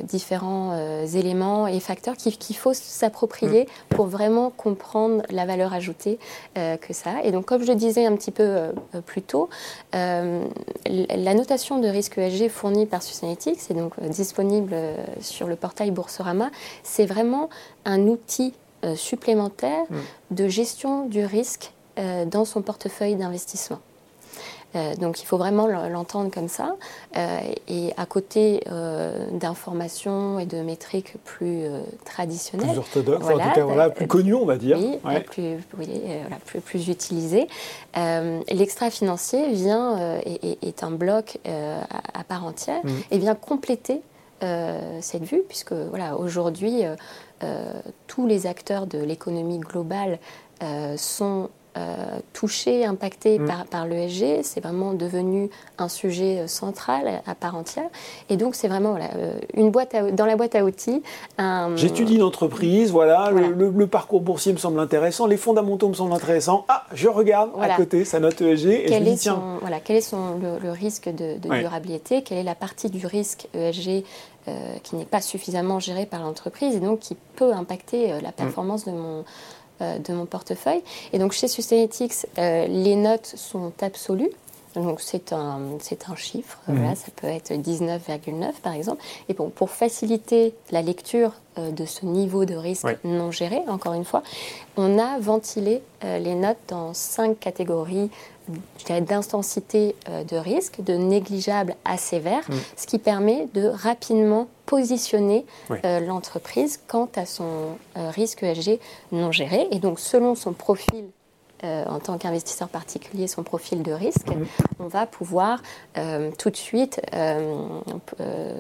différents 0.03 0.75
éléments 1.05 1.67
et 1.67 1.79
facteurs 1.79 2.15
qu'il 2.15 2.55
faut 2.55 2.73
s'approprier 2.73 3.63
mm. 3.63 3.95
pour 3.95 4.07
vraiment 4.07 4.49
comprendre 4.49 5.23
la 5.29 5.45
valeur 5.45 5.73
ajoutée 5.73 6.19
que 6.55 6.93
ça 6.93 7.11
a. 7.17 7.23
Et 7.23 7.31
donc, 7.31 7.45
comme 7.45 7.63
je 7.63 7.71
le 7.71 7.75
disais 7.75 8.05
un 8.05 8.15
petit 8.15 8.31
peu 8.31 8.71
plus 9.05 9.21
tôt, 9.21 9.49
la 9.93 11.33
notation 11.33 11.79
de 11.79 11.87
risque 11.87 12.17
ESG 12.17 12.49
fournie 12.49 12.85
par 12.85 13.03
Sustainalytics 13.03 13.60
c'est 13.61 13.73
donc 13.73 13.93
euh, 14.01 14.07
disponible 14.09 14.71
euh, 14.73 14.95
sur 15.21 15.47
le 15.47 15.55
portail 15.55 15.91
Boursorama, 15.91 16.49
c'est 16.83 17.05
vraiment 17.05 17.49
un 17.85 18.07
outil 18.07 18.53
euh, 18.83 18.95
supplémentaire 18.95 19.83
mm. 19.89 20.35
de 20.35 20.47
gestion 20.47 21.05
du 21.05 21.23
risque 21.23 21.71
dans 22.31 22.45
son 22.45 22.61
portefeuille 22.61 23.15
d'investissement. 23.15 23.79
Euh, 24.75 24.95
donc 24.95 25.21
il 25.21 25.25
faut 25.25 25.37
vraiment 25.37 25.67
l'entendre 25.67 26.31
comme 26.31 26.47
ça. 26.47 26.75
Euh, 27.17 27.39
et 27.67 27.93
à 27.97 28.05
côté 28.05 28.61
euh, 28.71 29.27
d'informations 29.31 30.39
et 30.39 30.45
de 30.45 30.61
métriques 30.61 31.15
plus 31.25 31.63
traditionnelles. 32.05 32.69
Plus 32.69 32.77
orthodoxes, 32.77 33.25
en 33.25 33.33
tout 33.33 33.53
cas 33.55 33.63
voilà, 33.63 33.89
plus 33.89 34.07
connues, 34.07 34.35
on 34.35 34.45
va 34.45 34.57
dire. 34.57 34.77
Oui, 34.79 34.97
plus, 35.25 35.57
plus, 36.45 36.61
plus, 36.61 36.89
utilisées. 36.89 37.47
L'extra-financier 37.95 39.51
vient 39.51 40.19
et, 40.25 40.57
est 40.61 40.83
un 40.83 40.91
bloc 40.91 41.39
à, 41.45 42.23
part 42.23 42.45
entière 42.45 42.81
mmh. 42.83 42.89
et 43.11 43.17
vient 43.17 43.35
compléter 43.35 44.01
cette 45.01 45.23
vue, 45.23 45.43
puisque 45.47 45.73
voilà, 45.73 46.17
aujourd'hui, 46.17 46.83
tous 48.07 48.27
les 48.27 48.47
acteurs 48.47 48.87
de 48.87 48.99
l'économie 48.99 49.59
globale 49.59 50.19
sont 50.97 51.49
euh, 51.77 52.19
touché, 52.33 52.83
impacté 52.83 53.39
mm. 53.39 53.47
par, 53.47 53.65
par 53.65 53.85
l'ESG. 53.87 54.41
C'est 54.43 54.59
vraiment 54.59 54.93
devenu 54.93 55.49
un 55.77 55.87
sujet 55.87 56.39
euh, 56.39 56.47
central 56.47 57.21
à 57.25 57.33
part 57.33 57.55
entière. 57.55 57.87
Et 58.29 58.35
donc, 58.35 58.55
c'est 58.55 58.67
vraiment 58.67 58.97
euh, 58.97 59.39
une 59.53 59.71
boîte 59.71 59.95
dans 60.13 60.25
la 60.25 60.35
boîte 60.35 60.53
à 60.55 60.65
outils. 60.65 61.01
J'étudie 61.75 62.15
une 62.15 62.23
entreprise, 62.23 62.91
voilà, 62.91 63.31
Le, 63.31 63.87
parcours 63.87 64.19
boursier 64.19 64.51
me 64.51 64.57
semble 64.57 64.81
intéressant, 64.81 65.27
les 65.27 65.37
fondamentaux 65.37 65.87
me 65.87 65.93
semblent 65.93 66.11
intéressants. 66.11 66.65
Ah, 66.67 66.83
je 66.93 67.07
regarde 67.07 67.51
à 67.61 67.75
côté 67.75 68.03
sa 68.03 68.19
note 68.19 68.41
ESG 68.41 68.67
et 68.67 68.85
quel 68.87 69.05
je 69.05 69.09
est 69.09 69.15
tiens. 69.15 69.41
voilà, 69.61 69.79
quel 69.79 69.95
est 69.95 70.01
son, 70.01 70.39
le, 70.39 70.71
risque 70.71 71.07
de, 71.07 71.37
durabilité? 71.37 72.21
Quelle 72.21 72.39
est 72.39 72.43
la 72.43 72.55
partie 72.55 72.89
du 72.89 73.05
risque 73.05 73.47
ESG 73.53 74.03
qui 74.83 74.95
n'est 74.95 75.05
pas 75.05 75.21
suffisamment 75.21 75.79
gérée 75.79 76.05
par 76.05 76.21
l'entreprise 76.21 76.75
et 76.75 76.79
donc 76.79 76.99
qui 76.99 77.15
peut 77.35 77.53
impacter 77.53 78.07
la 78.21 78.29
mm. 78.29 78.33
performance 78.33 78.85
de 78.85 78.91
mon 78.91 79.19
euh, 79.19 79.23
de 79.81 80.13
mon 80.13 80.25
portefeuille. 80.25 80.81
Et 81.13 81.19
donc 81.19 81.31
chez 81.31 81.47
Sustainalytics, 81.47 82.25
euh, 82.37 82.67
les 82.67 82.95
notes 82.95 83.33
sont 83.35 83.73
absolues. 83.81 84.31
Donc 84.75 85.01
c'est 85.01 85.33
un, 85.33 85.59
c'est 85.81 86.07
un 86.09 86.15
chiffre, 86.15 86.57
mhm. 86.67 86.77
voilà, 86.77 86.95
ça 86.95 87.07
peut 87.13 87.27
être 87.27 87.51
19,9 87.51 88.53
par 88.63 88.73
exemple. 88.73 89.03
Et 89.27 89.33
bon, 89.33 89.49
pour 89.49 89.69
faciliter 89.69 90.53
la 90.71 90.81
lecture 90.81 91.33
euh, 91.57 91.71
de 91.71 91.85
ce 91.85 92.05
niveau 92.05 92.45
de 92.45 92.55
risque 92.55 92.87
non 93.03 93.31
géré, 93.31 93.59
encore 93.67 93.93
une 93.93 94.05
fois, 94.05 94.23
on 94.77 94.97
a 94.97 95.19
ventilé 95.19 95.81
les 96.03 96.33
notes 96.33 96.57
dans 96.69 96.93
cinq 96.95 97.39
catégories 97.39 98.09
d'intensité 98.87 99.95
euh, 100.09 100.23
de 100.23 100.35
risque, 100.35 100.81
de 100.81 100.93
négligeable 100.93 101.75
à 101.85 101.97
sévère, 101.97 102.43
mm. 102.49 102.53
ce 102.75 102.87
qui 102.87 102.99
permet 102.99 103.47
de 103.53 103.67
rapidement 103.67 104.47
positionner 104.65 105.45
euh, 105.71 105.99
l'entreprise 105.99 106.79
quant 106.87 107.09
à 107.15 107.25
son 107.25 107.77
euh, 107.97 108.09
risque 108.09 108.43
ESG 108.43 108.79
non 109.11 109.31
géré. 109.31 109.67
Et 109.71 109.79
donc, 109.79 109.99
selon 109.99 110.35
son 110.35 110.53
profil 110.53 111.05
euh, 111.63 111.83
en 111.87 111.99
tant 111.99 112.17
qu'investisseur 112.17 112.67
particulier 112.69 113.27
son 113.27 113.43
profil 113.43 113.83
de 113.83 113.91
risque, 113.91 114.27
mhm. 114.27 114.45
on 114.79 114.87
va 114.87 115.05
pouvoir 115.05 115.61
euh, 115.97 116.31
tout 116.37 116.49
de 116.49 116.55
suite 116.55 117.01
euh, 117.13 117.79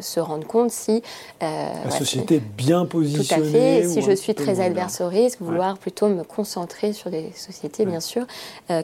se 0.01 0.19
rendre 0.19 0.45
compte 0.45 0.71
si 0.71 1.01
la 1.41 1.89
société 1.89 2.35
est 2.35 2.39
bien 2.39 2.85
positionnée. 2.85 3.41
Tout 3.41 3.57
à 3.57 3.59
fait. 3.59 3.87
Si 3.87 4.01
je 4.01 4.11
suis 4.11 4.35
très 4.35 4.59
adverse 4.59 5.01
au 5.01 5.07
risque, 5.07 5.41
vouloir 5.41 5.77
plutôt 5.77 6.09
me 6.09 6.23
concentrer 6.23 6.93
sur 6.93 7.09
des 7.09 7.31
sociétés, 7.35 7.85
bien 7.85 7.99
sûr, 7.99 8.25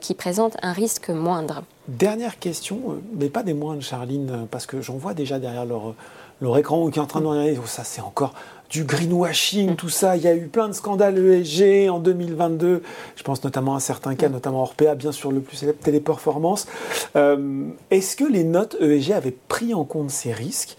qui 0.01 0.13
présentent 0.13 0.57
un 0.61 0.73
risque 0.73 1.09
moindre. 1.09 1.63
Dernière 1.87 2.39
question, 2.39 2.79
mais 3.13 3.29
pas 3.29 3.43
des 3.43 3.53
moindres, 3.53 3.81
Charline, 3.81 4.47
parce 4.51 4.65
que 4.65 4.81
j'en 4.81 4.97
vois 4.97 5.13
déjà 5.13 5.39
derrière 5.39 5.65
leur, 5.65 5.93
leur 6.41 6.57
écran 6.57 6.89
qui 6.89 6.99
est 6.99 7.01
en 7.01 7.07
train 7.07 7.21
de 7.21 7.25
regarder, 7.25 7.57
oh, 7.61 7.65
ça 7.65 7.83
c'est 7.83 8.01
encore 8.01 8.33
du 8.69 8.83
greenwashing, 8.83 9.75
tout 9.75 9.89
ça. 9.89 10.17
Il 10.17 10.23
y 10.23 10.27
a 10.27 10.35
eu 10.35 10.47
plein 10.47 10.67
de 10.67 10.73
scandales 10.73 11.17
ESG 11.17 11.89
en 11.89 11.99
2022. 11.99 12.81
Je 13.15 13.23
pense 13.23 13.43
notamment 13.43 13.75
à 13.75 13.79
certains 13.79 14.15
cas, 14.15 14.29
notamment 14.29 14.61
Orpea, 14.61 14.95
bien 14.95 15.11
sûr, 15.11 15.31
le 15.31 15.39
plus 15.39 15.57
célèbre, 15.57 15.79
Téléperformance. 15.79 16.67
Euh, 17.15 17.65
Est-ce 17.91 18.15
que 18.15 18.25
les 18.25 18.43
notes 18.43 18.75
ESG 18.79 19.11
avaient 19.13 19.35
pris 19.47 19.73
en 19.73 19.83
compte 19.83 20.09
ces 20.09 20.33
risques? 20.33 20.77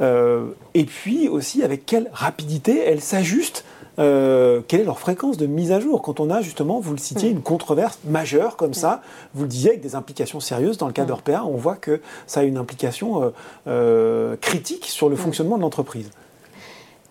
Euh, 0.00 0.46
Et 0.74 0.84
puis 0.84 1.28
aussi, 1.28 1.62
avec 1.62 1.86
quelle 1.86 2.10
rapidité 2.12 2.78
elles 2.86 3.00
s'ajustent? 3.00 3.64
Euh, 3.98 4.62
quelle 4.66 4.80
est 4.80 4.84
leur 4.84 4.98
fréquence 4.98 5.36
de 5.36 5.46
mise 5.46 5.72
à 5.72 5.80
jour? 5.80 6.00
Quand 6.00 6.20
on 6.20 6.30
a 6.30 6.40
justement, 6.40 6.80
vous 6.80 6.92
le 6.92 6.98
citiez, 6.98 7.28
une 7.28 7.42
controverse 7.42 7.98
majeure 8.06 8.56
comme 8.56 8.72
ça, 8.72 9.02
vous 9.34 9.42
le 9.42 9.48
disiez 9.48 9.70
avec 9.70 9.82
des 9.82 9.94
implications 9.94 10.40
sérieuses, 10.40 10.78
dans 10.78 10.86
le 10.86 10.92
cas 10.92 11.04
d'Orpea, 11.04 11.44
on 11.44 11.56
voit 11.56 11.76
que 11.76 12.00
ça 12.26 12.40
a 12.40 12.42
une 12.44 12.56
implication 12.56 13.22
euh, 13.22 13.30
euh, 13.66 14.36
critique 14.40 14.86
sur 14.86 15.08
le 15.08 15.16
fonctionnement 15.16 15.56
de 15.56 15.62
l'entreprise. 15.62 16.10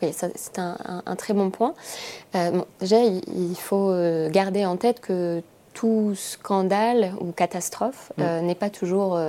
Oui, 0.01 0.13
c'est 0.13 0.59
un, 0.59 1.15
très 1.17 1.33
bon 1.33 1.49
point. 1.49 1.73
Euh, 2.35 2.61
déjà, 2.79 3.03
il, 3.03 3.55
faut 3.57 3.89
euh, 3.91 4.29
garder 4.29 4.65
en 4.65 4.77
tête 4.77 5.01
que 5.01 5.41
tout 5.73 6.13
scandale 6.15 7.13
ou 7.21 7.31
catastrophe 7.31 8.11
mm. 8.17 8.45
n'est 8.45 8.55
pas 8.55 8.69
toujours, 8.69 9.19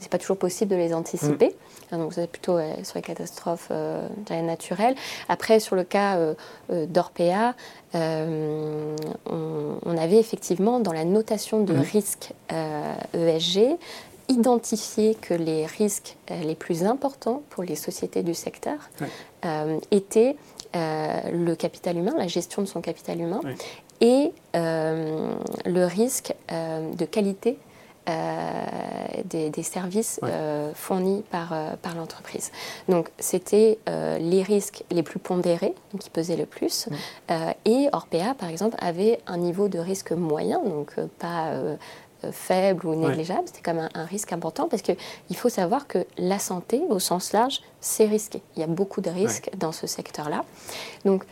c'est 0.00 0.10
pas 0.10 0.18
toujours 0.18 0.36
possible 0.36 0.70
de 0.72 0.76
les 0.76 0.92
anticiper. 0.92 1.54
Mm. 1.92 1.96
Donc 1.96 2.12
c'est 2.12 2.30
plutôt 2.30 2.58
sur 2.84 2.96
les 2.96 3.02
catastrophes 3.02 3.72
naturelles. 4.30 4.94
Après, 5.28 5.58
sur 5.58 5.74
le 5.74 5.84
cas 5.84 6.16
d'Orpea, 6.68 7.54
on, 7.94 8.94
on, 9.26 9.96
avait 9.96 10.18
effectivement 10.18 10.78
dans 10.78 10.92
la 10.92 11.04
notation 11.04 11.62
de 11.64 11.74
risque 11.74 12.32
ESG 13.14 13.58
e 13.58 13.76
identifié 14.30 15.14
que 15.14 15.34
les 15.34 15.66
risques 15.66 16.16
les 16.30 16.54
plus 16.54 16.84
importants 16.84 17.42
pour 17.50 17.64
les 17.64 17.76
sociétés 17.76 18.22
du 18.22 18.32
secteur 18.32 18.78
étaient 19.90 20.36
le 20.72 21.54
capital 21.54 21.98
humain, 21.98 22.14
la 22.16 22.28
gestion 22.28 22.62
de 22.62 22.66
son 22.66 22.80
capital 22.80 23.20
humain, 23.20 23.40
et 24.00 24.32
euh, 24.56 25.32
le 25.66 25.84
risque 25.84 26.34
euh, 26.50 26.92
de 26.94 27.04
qualité 27.04 27.58
euh, 28.08 28.64
des, 29.26 29.62
services 29.62 30.20
fournis 30.74 31.22
par, 31.30 31.54
par 31.82 31.94
l'entreprise. 31.94 32.50
Donc 32.88 33.10
c'était 33.18 33.78
les 33.86 34.42
risques 34.42 34.84
les 34.90 35.02
plus 35.02 35.18
pondérés, 35.18 35.74
qui 36.00 36.10
pesaient 36.10 36.36
le 36.36 36.46
plus, 36.46 36.88
et 37.64 37.88
Orpea, 37.92 38.34
par 38.36 38.48
exemple, 38.48 38.76
avait 38.80 39.20
un 39.26 39.36
niveau 39.36 39.68
de 39.68 39.78
risque 39.78 40.12
moyen, 40.12 40.60
donc 40.64 40.94
pas 41.18 41.52
faible 42.32 42.86
ou 42.86 42.94
négligeable, 42.94 43.42
c'était 43.46 43.62
quand 43.62 43.74
même 43.74 43.88
un, 43.94 44.04
risque 44.04 44.32
important 44.32 44.68
parce 44.68 44.82
qu'il 44.82 44.96
faut 45.36 45.48
savoir 45.48 45.86
que 45.86 46.06
la 46.18 46.38
santé, 46.38 46.82
au 46.88 46.98
sens 46.98 47.32
large, 47.32 47.60
c'est 47.80 48.06
risqué. 48.06 48.42
Il 48.56 48.60
y 48.60 48.62
a 48.62 48.66
beaucoup 48.66 49.00
de 49.00 49.10
risques 49.10 49.50
dans 49.56 49.72
ce 49.72 49.86
secteur-là. 49.86 50.44
Donc, 51.04 51.24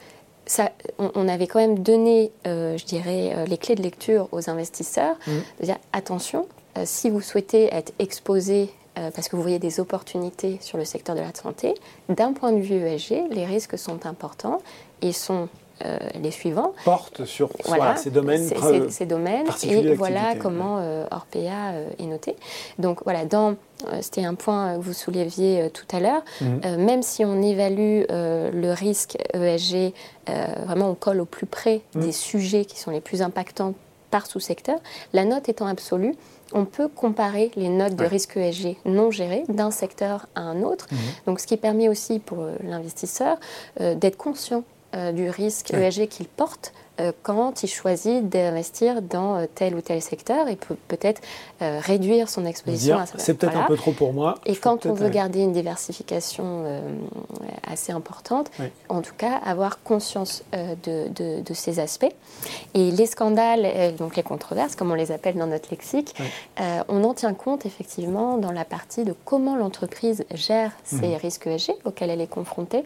on, 0.99 1.29
avait 1.29 1.47
quand 1.47 1.59
même 1.59 1.81
donné, 1.81 2.33
euh, 2.47 2.77
je 2.77 2.85
dirais, 2.85 3.33
euh, 3.35 3.45
les 3.45 3.59
clés 3.59 3.75
de 3.75 3.83
lecture 3.83 4.29
aux 4.33 4.49
investisseurs, 4.49 5.17
mmh. 5.27 5.33
de 5.61 5.65
dire 5.65 5.77
attention, 5.93 6.47
euh, 6.77 6.83
si 6.85 7.11
vous 7.11 7.21
souhaitez 7.21 7.75
être 7.75 7.93
exposé 7.99 8.71
parce 9.15 9.29
que 9.29 9.37
vous 9.37 9.43
voyez 9.43 9.61
des 9.61 9.79
opportunités 9.79 10.59
sur 10.61 10.77
le 10.77 10.85
secteur 10.85 11.15
de 11.15 11.21
la 11.21 11.33
santé, 11.33 11.75
d'un 12.09 12.33
point 12.33 12.51
de 12.51 12.59
vue 12.59 12.85
ESG, 12.85 13.29
les 13.31 13.47
risques 13.47 13.79
sont 13.79 14.07
importants 14.07 14.61
et 15.03 15.13
sont 15.13 15.49
euh, 15.85 15.97
les 16.21 16.33
suivants. 16.33 16.73
Porte 16.85 17.25
sur 17.25 17.51
ces 17.97 18.11
domaines. 18.11 18.49
Ces, 18.91 19.07
domaines 19.07 19.47
et 19.63 19.95
voilà 19.95 20.35
comment 20.35 20.79
euh, 20.81 21.07
Orpea 21.13 21.73
euh, 21.73 21.89
est 22.01 22.07
noté. 22.07 22.35
Donc 22.81 23.05
voilà, 23.05 23.25
dans 23.25 23.55
c'était 24.01 24.25
un 24.25 24.35
point 24.35 24.77
que 24.77 24.83
vous 24.83 24.93
souleviez 24.93 25.71
tout 25.73 25.87
à 25.97 26.01
l'heure. 26.01 26.23
Mhm. 26.41 26.85
même 26.85 27.03
si 27.03 27.25
on 27.25 27.41
évalue 27.41 28.03
le 28.11 28.73
risque 28.73 29.17
ESG, 29.35 29.93
vraiment 30.67 30.91
on 30.91 30.95
colle 30.97 31.21
au 31.21 31.25
plus 31.27 31.47
près 31.47 31.83
mhm. 31.95 32.03
des 32.03 32.11
sujets 32.11 32.65
qui 32.65 32.81
sont 32.81 32.91
les 32.91 33.01
plus 33.01 33.23
impactants 33.23 33.75
par 34.11 34.27
sous-secteur, 34.27 34.81
la 35.13 35.25
note 35.25 35.49
étant 35.49 35.67
absolue, 35.67 36.17
on 36.53 36.65
peut 36.65 36.89
comparer 36.89 37.53
les 37.55 37.69
notes 37.69 37.95
de 37.95 38.05
risque 38.05 38.37
ESG 38.37 38.79
non 38.85 39.13
gérées 39.13 39.45
d'un 39.49 39.71
secteur 39.71 40.27
à 40.35 40.41
un 40.41 40.63
autre. 40.63 40.89
Mhm. 40.91 40.99
Donc, 41.27 41.39
ce 41.39 41.47
qui 41.47 41.57
permet 41.57 41.89
aussi 41.89 42.19
pour 42.19 42.45
l'investisseur 42.65 43.39
d'être 43.79 44.17
conscient 44.17 44.65
euh, 44.65 44.78
du 45.13 45.29
risque 45.29 45.73
ESG 45.73 46.09
qu'il 46.09 46.27
porte 46.27 46.73
euh, 46.73 46.88
quand 47.23 47.63
il 47.63 47.69
choisit 47.69 48.29
d'investir 48.29 49.03
dans 49.03 49.37
euh, 49.37 49.47
tel 49.55 49.75
ou 49.75 49.81
tel 49.81 50.03
secteur 50.03 50.49
et 50.49 50.57
peut 50.57 50.77
peut-être 50.89 51.21
euh, 51.63 51.81
réduire 51.83 52.29
son 52.29 52.45
exposition 52.45 52.99
à 52.99 53.07
ça. 53.07 53.15
C'est 53.19 53.35
peut-être 53.35 53.57
un 53.57 53.67
peu 53.67 53.77
trop 53.77 53.93
pour 53.93 54.13
moi. 54.13 54.37
Et 54.47 54.57
quand 54.57 54.87
on 54.87 54.93
veut 54.93 55.09
garder 55.09 55.41
une 55.41 55.53
diversification 55.53 56.65
assez 57.67 57.93
importante, 57.93 58.51
en 58.89 59.03
tout 59.03 59.15
cas 59.17 59.35
avoir 59.45 59.83
conscience 59.83 60.43
de, 60.53 61.09
de, 61.09 61.55
ces 61.55 61.81
aspects. 61.81 62.13
Et 62.75 62.91
les 62.91 63.07
scandales, 63.07 63.95
donc 63.97 64.17
les 64.17 64.23
controverses, 64.23 64.75
comme 64.77 64.91
on 64.91 64.95
les 64.95 65.13
appelle 65.13 65.37
dans 65.37 65.47
notre 65.47 65.71
lexique, 65.71 66.15
on 66.89 67.05
en 67.05 67.15
tient 67.15 67.35
compte 67.35 67.67
effectivement 67.67 68.39
dans 68.39 68.53
la 68.53 68.65
partie 68.65 69.05
de 69.05 69.15
comment 69.25 69.57
l'entreprise 69.57 70.25
gère 70.35 70.73
ces 70.85 71.09
mhm. 71.09 71.15
risques 71.17 71.47
ESG 71.47 71.73
auxquels 71.85 72.11
elle 72.11 72.21
est 72.21 72.27
confrontée. 72.27 72.85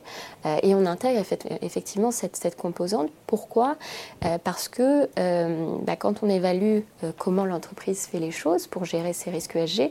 et 0.62 0.74
on 0.74 0.86
intègre 0.86 1.22
effectivement 1.60 2.10
cette, 2.10 2.36
cette 2.36 2.56
composante. 2.56 3.10
Pourquoi? 3.26 3.76
Euh, 4.24 4.38
parce 4.42 4.68
que 4.68 5.08
euh, 5.18 5.76
bah, 5.82 5.96
quand 5.96 6.22
on 6.22 6.28
évalue 6.28 6.80
euh, 7.02 7.12
comment 7.18 7.44
l'entreprise 7.44 8.06
fait 8.06 8.18
les 8.18 8.30
choses 8.30 8.66
pour 8.66 8.84
gérer 8.84 9.12
ses 9.12 9.30
risques 9.30 9.56
ESG, 9.56 9.90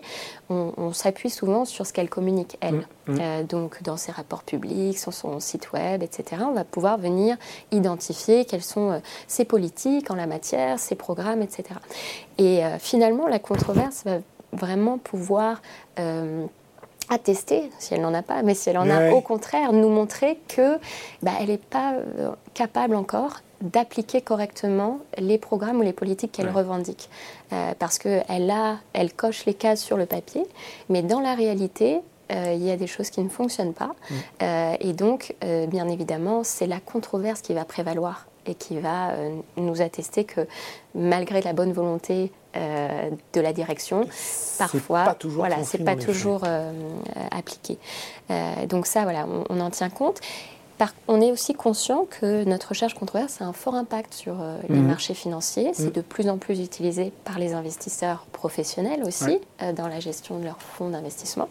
on, 0.49 0.91
s'appuie 0.91 1.29
souvent 1.29 1.63
sur 1.63 1.85
ce 1.85 1.93
qu'elle 1.93 2.09
communique, 2.09 2.57
elle. 2.59 2.85
Mmh, 3.07 3.13
mmh. 3.13 3.43
donc 3.43 3.81
dans 3.83 3.95
ses 3.95 4.11
rapports 4.11 4.43
publics, 4.43 4.99
sur 4.99 5.13
son 5.13 5.39
site 5.39 5.71
web, 5.71 6.03
etc., 6.03 6.43
on 6.45 6.51
va 6.51 6.65
pouvoir 6.65 6.97
venir 6.97 7.37
identifier 7.71 8.43
quelles 8.43 8.61
sont 8.61 9.01
ses 9.27 9.45
politiques 9.45 10.11
en 10.11 10.15
la 10.15 10.27
matière, 10.27 10.77
ses 10.77 10.95
programmes, 10.95 11.41
etc. 11.41 11.79
Et 12.37 12.61
finalement, 12.79 13.27
la 13.27 13.39
controverse 13.39 14.03
va 14.03 14.17
vraiment 14.51 14.97
pouvoir 14.97 15.61
attester, 17.09 17.69
si 17.79 17.93
elle 17.93 18.01
n'en 18.01 18.13
a 18.13 18.21
pas, 18.21 18.41
mais 18.41 18.53
si 18.53 18.69
elle 18.69 18.77
en 18.77 18.89
a, 18.89 19.11
au 19.11 19.21
contraire, 19.21 19.73
nous 19.73 19.89
montrer 19.89 20.39
que 20.47 20.77
bah, 21.21 21.31
elle 21.39 21.47
n'est 21.47 21.57
pas 21.57 21.95
capable 22.53 22.95
encore 22.95 23.41
d'appliquer 23.61 24.21
correctement 24.21 24.99
les 25.17 25.37
programmes 25.37 25.79
ou 25.79 25.83
les 25.83 25.93
politiques 25.93 26.31
qu'elle 26.33 26.49
revendique. 26.49 27.09
Euh, 27.53 27.73
parce 27.77 27.97
qu'elle 27.97 28.51
a, 28.51 28.77
elle 28.93 29.13
coche 29.13 29.45
les 29.45 29.53
cases 29.53 29.81
sur 29.81 29.97
le 29.97 30.05
papier, 30.05 30.45
mais 30.89 31.01
dans 31.01 31.19
la 31.19 31.35
réalité, 31.35 31.99
euh, 32.31 32.53
il 32.55 32.63
y 32.63 32.71
a 32.71 32.77
des 32.77 32.87
choses 32.87 33.09
qui 33.09 33.21
ne 33.21 33.29
fonctionnent 33.29 33.73
pas. 33.73 33.91
Mm. 34.09 34.15
Euh, 34.41 34.75
et 34.79 34.93
donc, 34.93 35.35
bien 35.67 35.87
évidemment, 35.87 36.43
c'est 36.43 36.67
la 36.67 36.79
controverse 36.79 37.41
qui 37.41 37.53
va 37.53 37.65
prévaloir 37.65 38.27
et 38.47 38.55
qui 38.55 38.79
va 38.79 39.11
nous 39.55 39.83
attester 39.83 40.23
que 40.23 40.47
malgré 40.95 41.41
la 41.41 41.53
bonne 41.53 41.73
volonté 41.73 42.31
de 42.53 43.41
la 43.41 43.53
direction, 43.53 44.07
parfois, 44.57 45.03
pas 45.03 45.13
toujours 45.13 45.45
voilà, 45.45 45.63
c'est 45.63 45.83
pas 45.83 45.95
toujours 45.95 46.43
appliqué. 47.31 47.77
donc 48.67 48.85
ça, 48.85 49.03
voilà, 49.03 49.25
on, 49.49 49.59
en 49.59 49.69
tient 49.69 49.89
compte 49.89 50.19
on 51.07 51.21
est 51.21 51.31
aussi 51.31 51.53
conscient 51.53 52.05
que 52.09 52.43
notre 52.45 52.69
recherche 52.69 52.93
controverse 52.93 53.41
a 53.41 53.45
un 53.45 53.53
fort 53.53 53.75
impact 53.75 54.13
sur 54.13 54.41
euh, 54.41 54.57
les 54.69 54.79
mhm. 54.79 54.87
marchés 54.87 55.13
financiers. 55.13 55.71
C'est 55.73 55.85
mhm. 55.85 55.91
de 55.91 56.01
plus 56.01 56.29
en 56.29 56.37
plus 56.37 56.59
utilisé 56.59 57.11
par 57.23 57.39
les 57.39 57.53
investisseurs 57.53 58.25
professionnels 58.31 59.03
aussi 59.05 59.39
euh, 59.61 59.73
dans 59.73 59.87
la 59.87 59.99
gestion 59.99 60.39
de 60.39 60.45
leurs 60.45 60.61
fonds 60.61 60.89
d'investissement. 60.89 61.49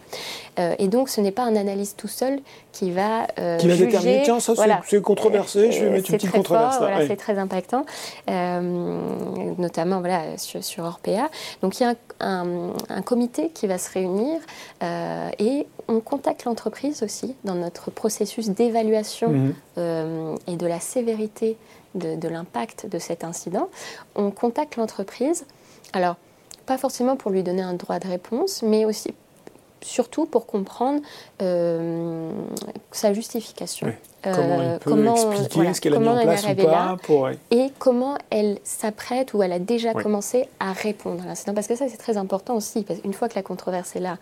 Euh, 0.59 0.75
et 0.79 0.89
donc, 0.89 1.09
ce 1.09 1.21
n'est 1.21 1.31
pas 1.33 1.45
un 1.45 1.57
analyste 1.57 1.99
tout 1.99 2.09
seul 2.09 2.41
qui 2.73 2.91
va 2.91 3.27
qui 3.59 3.69
va 3.69 3.77
déterminer 3.77 4.23
tiens 4.25 4.41
ça 4.41 4.55
c'est 4.87 5.03
controversé, 5.03 5.73
je 5.73 5.85
vais 5.85 5.91
mettre 5.91 6.11
une 6.11 6.17
petite 6.17 6.31
controverse. 6.31 6.79
Voilà, 6.79 7.07
c'est 7.07 7.17
très 7.17 7.39
impactant, 7.39 7.85
notamment 8.29 10.01
voilà 10.01 10.39
sur, 10.39 10.63
sur, 10.63 10.85
Orpea. 10.85 11.29
Donc, 11.63 11.79
il 11.81 11.85
y 11.85 11.87
a 11.87 11.95
un, 12.21 12.73
un 12.89 13.03
comité 13.03 13.51
qui 13.51 13.67
va 13.67 13.79
se 13.79 13.91
réunir 13.91 14.41
et 15.39 15.67
on 15.89 16.01
contacte 16.01 16.45
l'entreprise 16.45 17.03
aussi 17.03 17.35
dans 17.45 17.55
notre 17.55 17.91
processus 17.91 18.51
d'évaluation 18.51 19.20
mhm. 19.29 19.55
euh, 19.79 20.37
et 20.47 20.57
de 20.57 20.67
la 20.67 20.81
sévérité 20.81 21.57
de, 21.95 22.29
l'impact 22.29 22.89
de 22.89 22.99
cet 22.99 23.25
incident. 23.25 23.69
On 24.15 24.31
contacte 24.31 24.77
l'entreprise, 24.77 25.45
alors 25.93 26.17
pas 26.67 26.79
forcément 26.79 27.17
pour 27.17 27.31
lui 27.31 27.43
donner 27.43 27.63
un 27.63 27.75
droit 27.75 27.99
de 27.99 28.07
réponse, 28.07 28.63
mais 28.63 28.85
aussi 28.85 29.13
surtout 29.83 30.27
pour 30.27 30.47
comprendre 30.47 31.01
euh, 31.43 32.31
sa 32.93 33.13
justification. 33.13 33.93
comment 34.23 34.61
elle 34.61 34.79
peut 34.79 35.31
expliquer 35.41 35.75
ce 35.75 35.81
qu'elle 35.81 35.95
a 35.95 35.99
mis 35.99 36.09
en 36.09 36.21
place 36.21 36.45
ou 36.45 36.55
pas 36.55 36.97
Et 37.51 37.73
comment 37.79 38.17
elle 38.31 38.59
s'apprête 38.63 39.33
ou 39.35 39.43
elle 39.43 39.53
a 39.53 39.59
déjà 39.59 39.95
commencé 39.95 40.49
à 40.61 40.73
répondre 40.73 41.23
à 41.23 41.27
l'incident. 41.27 41.55
Parce 41.55 41.67
que 41.67 41.77
ça, 41.77 41.89
c'est 41.89 41.97
très 41.97 42.19
important 42.19 42.57
aussi. 42.57 42.83
Parce 42.85 43.01
qu'une 43.01 43.15
fois 43.15 43.29
que 43.29 43.37
la 43.37 43.43
controverse 43.43 43.97
est 43.97 44.01
là, 44.01 44.19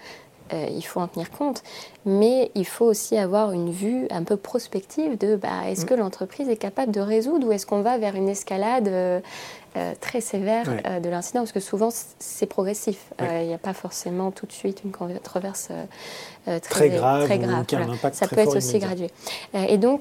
euh, 0.53 0.67
il 0.71 0.83
faut 0.83 1.01
en 1.01 1.09
tenir 1.09 1.31
compte, 1.31 1.63
mais 2.07 2.51
il 2.55 2.67
faut 2.67 2.87
aussi 2.87 3.17
avoir 3.17 3.53
une 3.53 3.71
vue 3.71 4.07
un 4.11 4.23
peu 4.23 4.37
prospective 4.37 5.19
de 5.19 5.37
bah, 5.37 5.69
est-ce 5.69 5.83
mm. 5.83 5.89
que 5.89 5.95
l'entreprise 5.95 6.49
est 6.49 6.57
capable 6.57 6.93
de 6.93 7.01
résoudre 7.01 7.47
ou 7.47 7.53
est-ce 7.53 7.67
qu'on 7.67 7.83
va 7.83 7.99
vers 7.99 8.15
une 8.15 8.29
escalade 8.29 8.89
euh, 8.89 9.21
euh, 9.77 9.93
très 10.01 10.21
sévère 10.21 10.65
de 11.01 11.09
l'incident? 11.09 11.41
Parce 11.41 11.53
que 11.53 11.61
souvent, 11.61 11.91
c'est 12.19 12.47
progressif. 12.47 12.99
Il 13.21 13.47
n'y 13.47 13.55
a 13.55 13.59
pas 13.59 13.75
forcément 13.75 14.31
tout 14.31 14.47
de 14.47 14.53
suite 14.53 14.83
une 14.85 14.93
controverse 14.93 15.69
très, 16.45 16.61
très, 16.61 16.89
grave. 16.89 17.27
Très 17.27 17.39
grave 17.39 17.65
Ça 18.13 18.27
peut 18.27 18.39
être 18.39 18.57
aussi 18.57 18.79
gradué. 18.79 19.11
et 19.55 19.77
donc, 19.77 20.01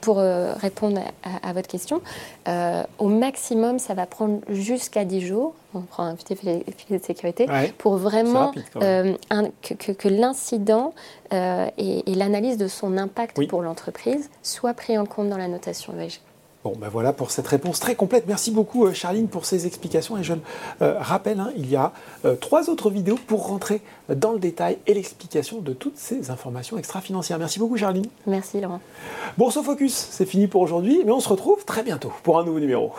pour 0.00 0.18
euh, 0.18 0.52
répondre 0.54 1.00
à, 1.22 1.52
votre 1.52 1.68
question, 1.68 2.00
euh, 2.46 2.82
au 2.98 3.08
maximum, 3.08 3.78
ça 3.78 3.94
va 3.94 4.06
prendre 4.06 4.40
jusqu'à 4.48 5.04
10 5.04 5.20
jours. 5.20 5.54
On 5.74 5.80
prend 5.80 6.04
un 6.04 6.14
petit 6.14 6.34
filet, 6.34 6.64
de 6.90 6.98
sécurité 6.98 7.46
pour 7.76 7.96
vraiment 7.96 8.52
euh, 8.76 9.14
que, 9.62 10.08
l'incident 10.08 10.94
et, 11.30 12.02
l'analyse 12.14 12.56
de 12.56 12.68
son 12.68 12.96
impact 12.96 13.46
pour 13.48 13.62
l'entreprise 13.62 14.30
soient 14.42 14.74
pris 14.74 14.96
en 14.96 15.04
compte 15.04 15.28
dans 15.28 15.36
la 15.36 15.48
notation 15.48 15.92
ESG. 16.00 16.20
Bon, 16.64 16.74
ben 16.76 16.88
voilà 16.88 17.12
pour 17.12 17.30
cette 17.30 17.46
réponse 17.46 17.78
très 17.78 17.94
complète. 17.94 18.24
Merci 18.26 18.50
beaucoup, 18.50 18.86
euh, 18.86 18.92
Charline, 18.92 19.28
pour 19.28 19.44
ces 19.44 19.66
explications. 19.66 20.18
Et 20.18 20.24
je 20.24 20.34
euh, 20.82 20.98
rappelle, 20.98 21.38
hein, 21.38 21.52
il 21.56 21.70
y 21.70 21.76
a 21.76 21.92
euh, 22.24 22.34
trois 22.34 22.68
autres 22.68 22.90
vidéos 22.90 23.18
pour 23.28 23.46
rentrer 23.46 23.80
dans 24.08 24.32
le 24.32 24.40
détail 24.40 24.78
et 24.88 24.94
l'explication 24.94 25.60
de 25.60 25.72
toutes 25.72 25.96
ces 25.96 26.30
informations 26.30 26.76
extra-financières. 26.76 27.38
Merci 27.38 27.60
beaucoup, 27.60 27.76
Charline. 27.76 28.06
Merci, 28.26 28.60
Laurent. 28.60 28.80
Bourse 29.36 29.62
Focus, 29.62 29.94
c'est 30.10 30.26
fini 30.26 30.48
pour 30.48 30.60
aujourd'hui, 30.60 31.02
mais 31.04 31.12
on 31.12 31.20
se 31.20 31.28
retrouve 31.28 31.64
très 31.64 31.84
bientôt 31.84 32.12
pour 32.24 32.40
un 32.40 32.44
nouveau 32.44 32.58
numéro. 32.58 32.92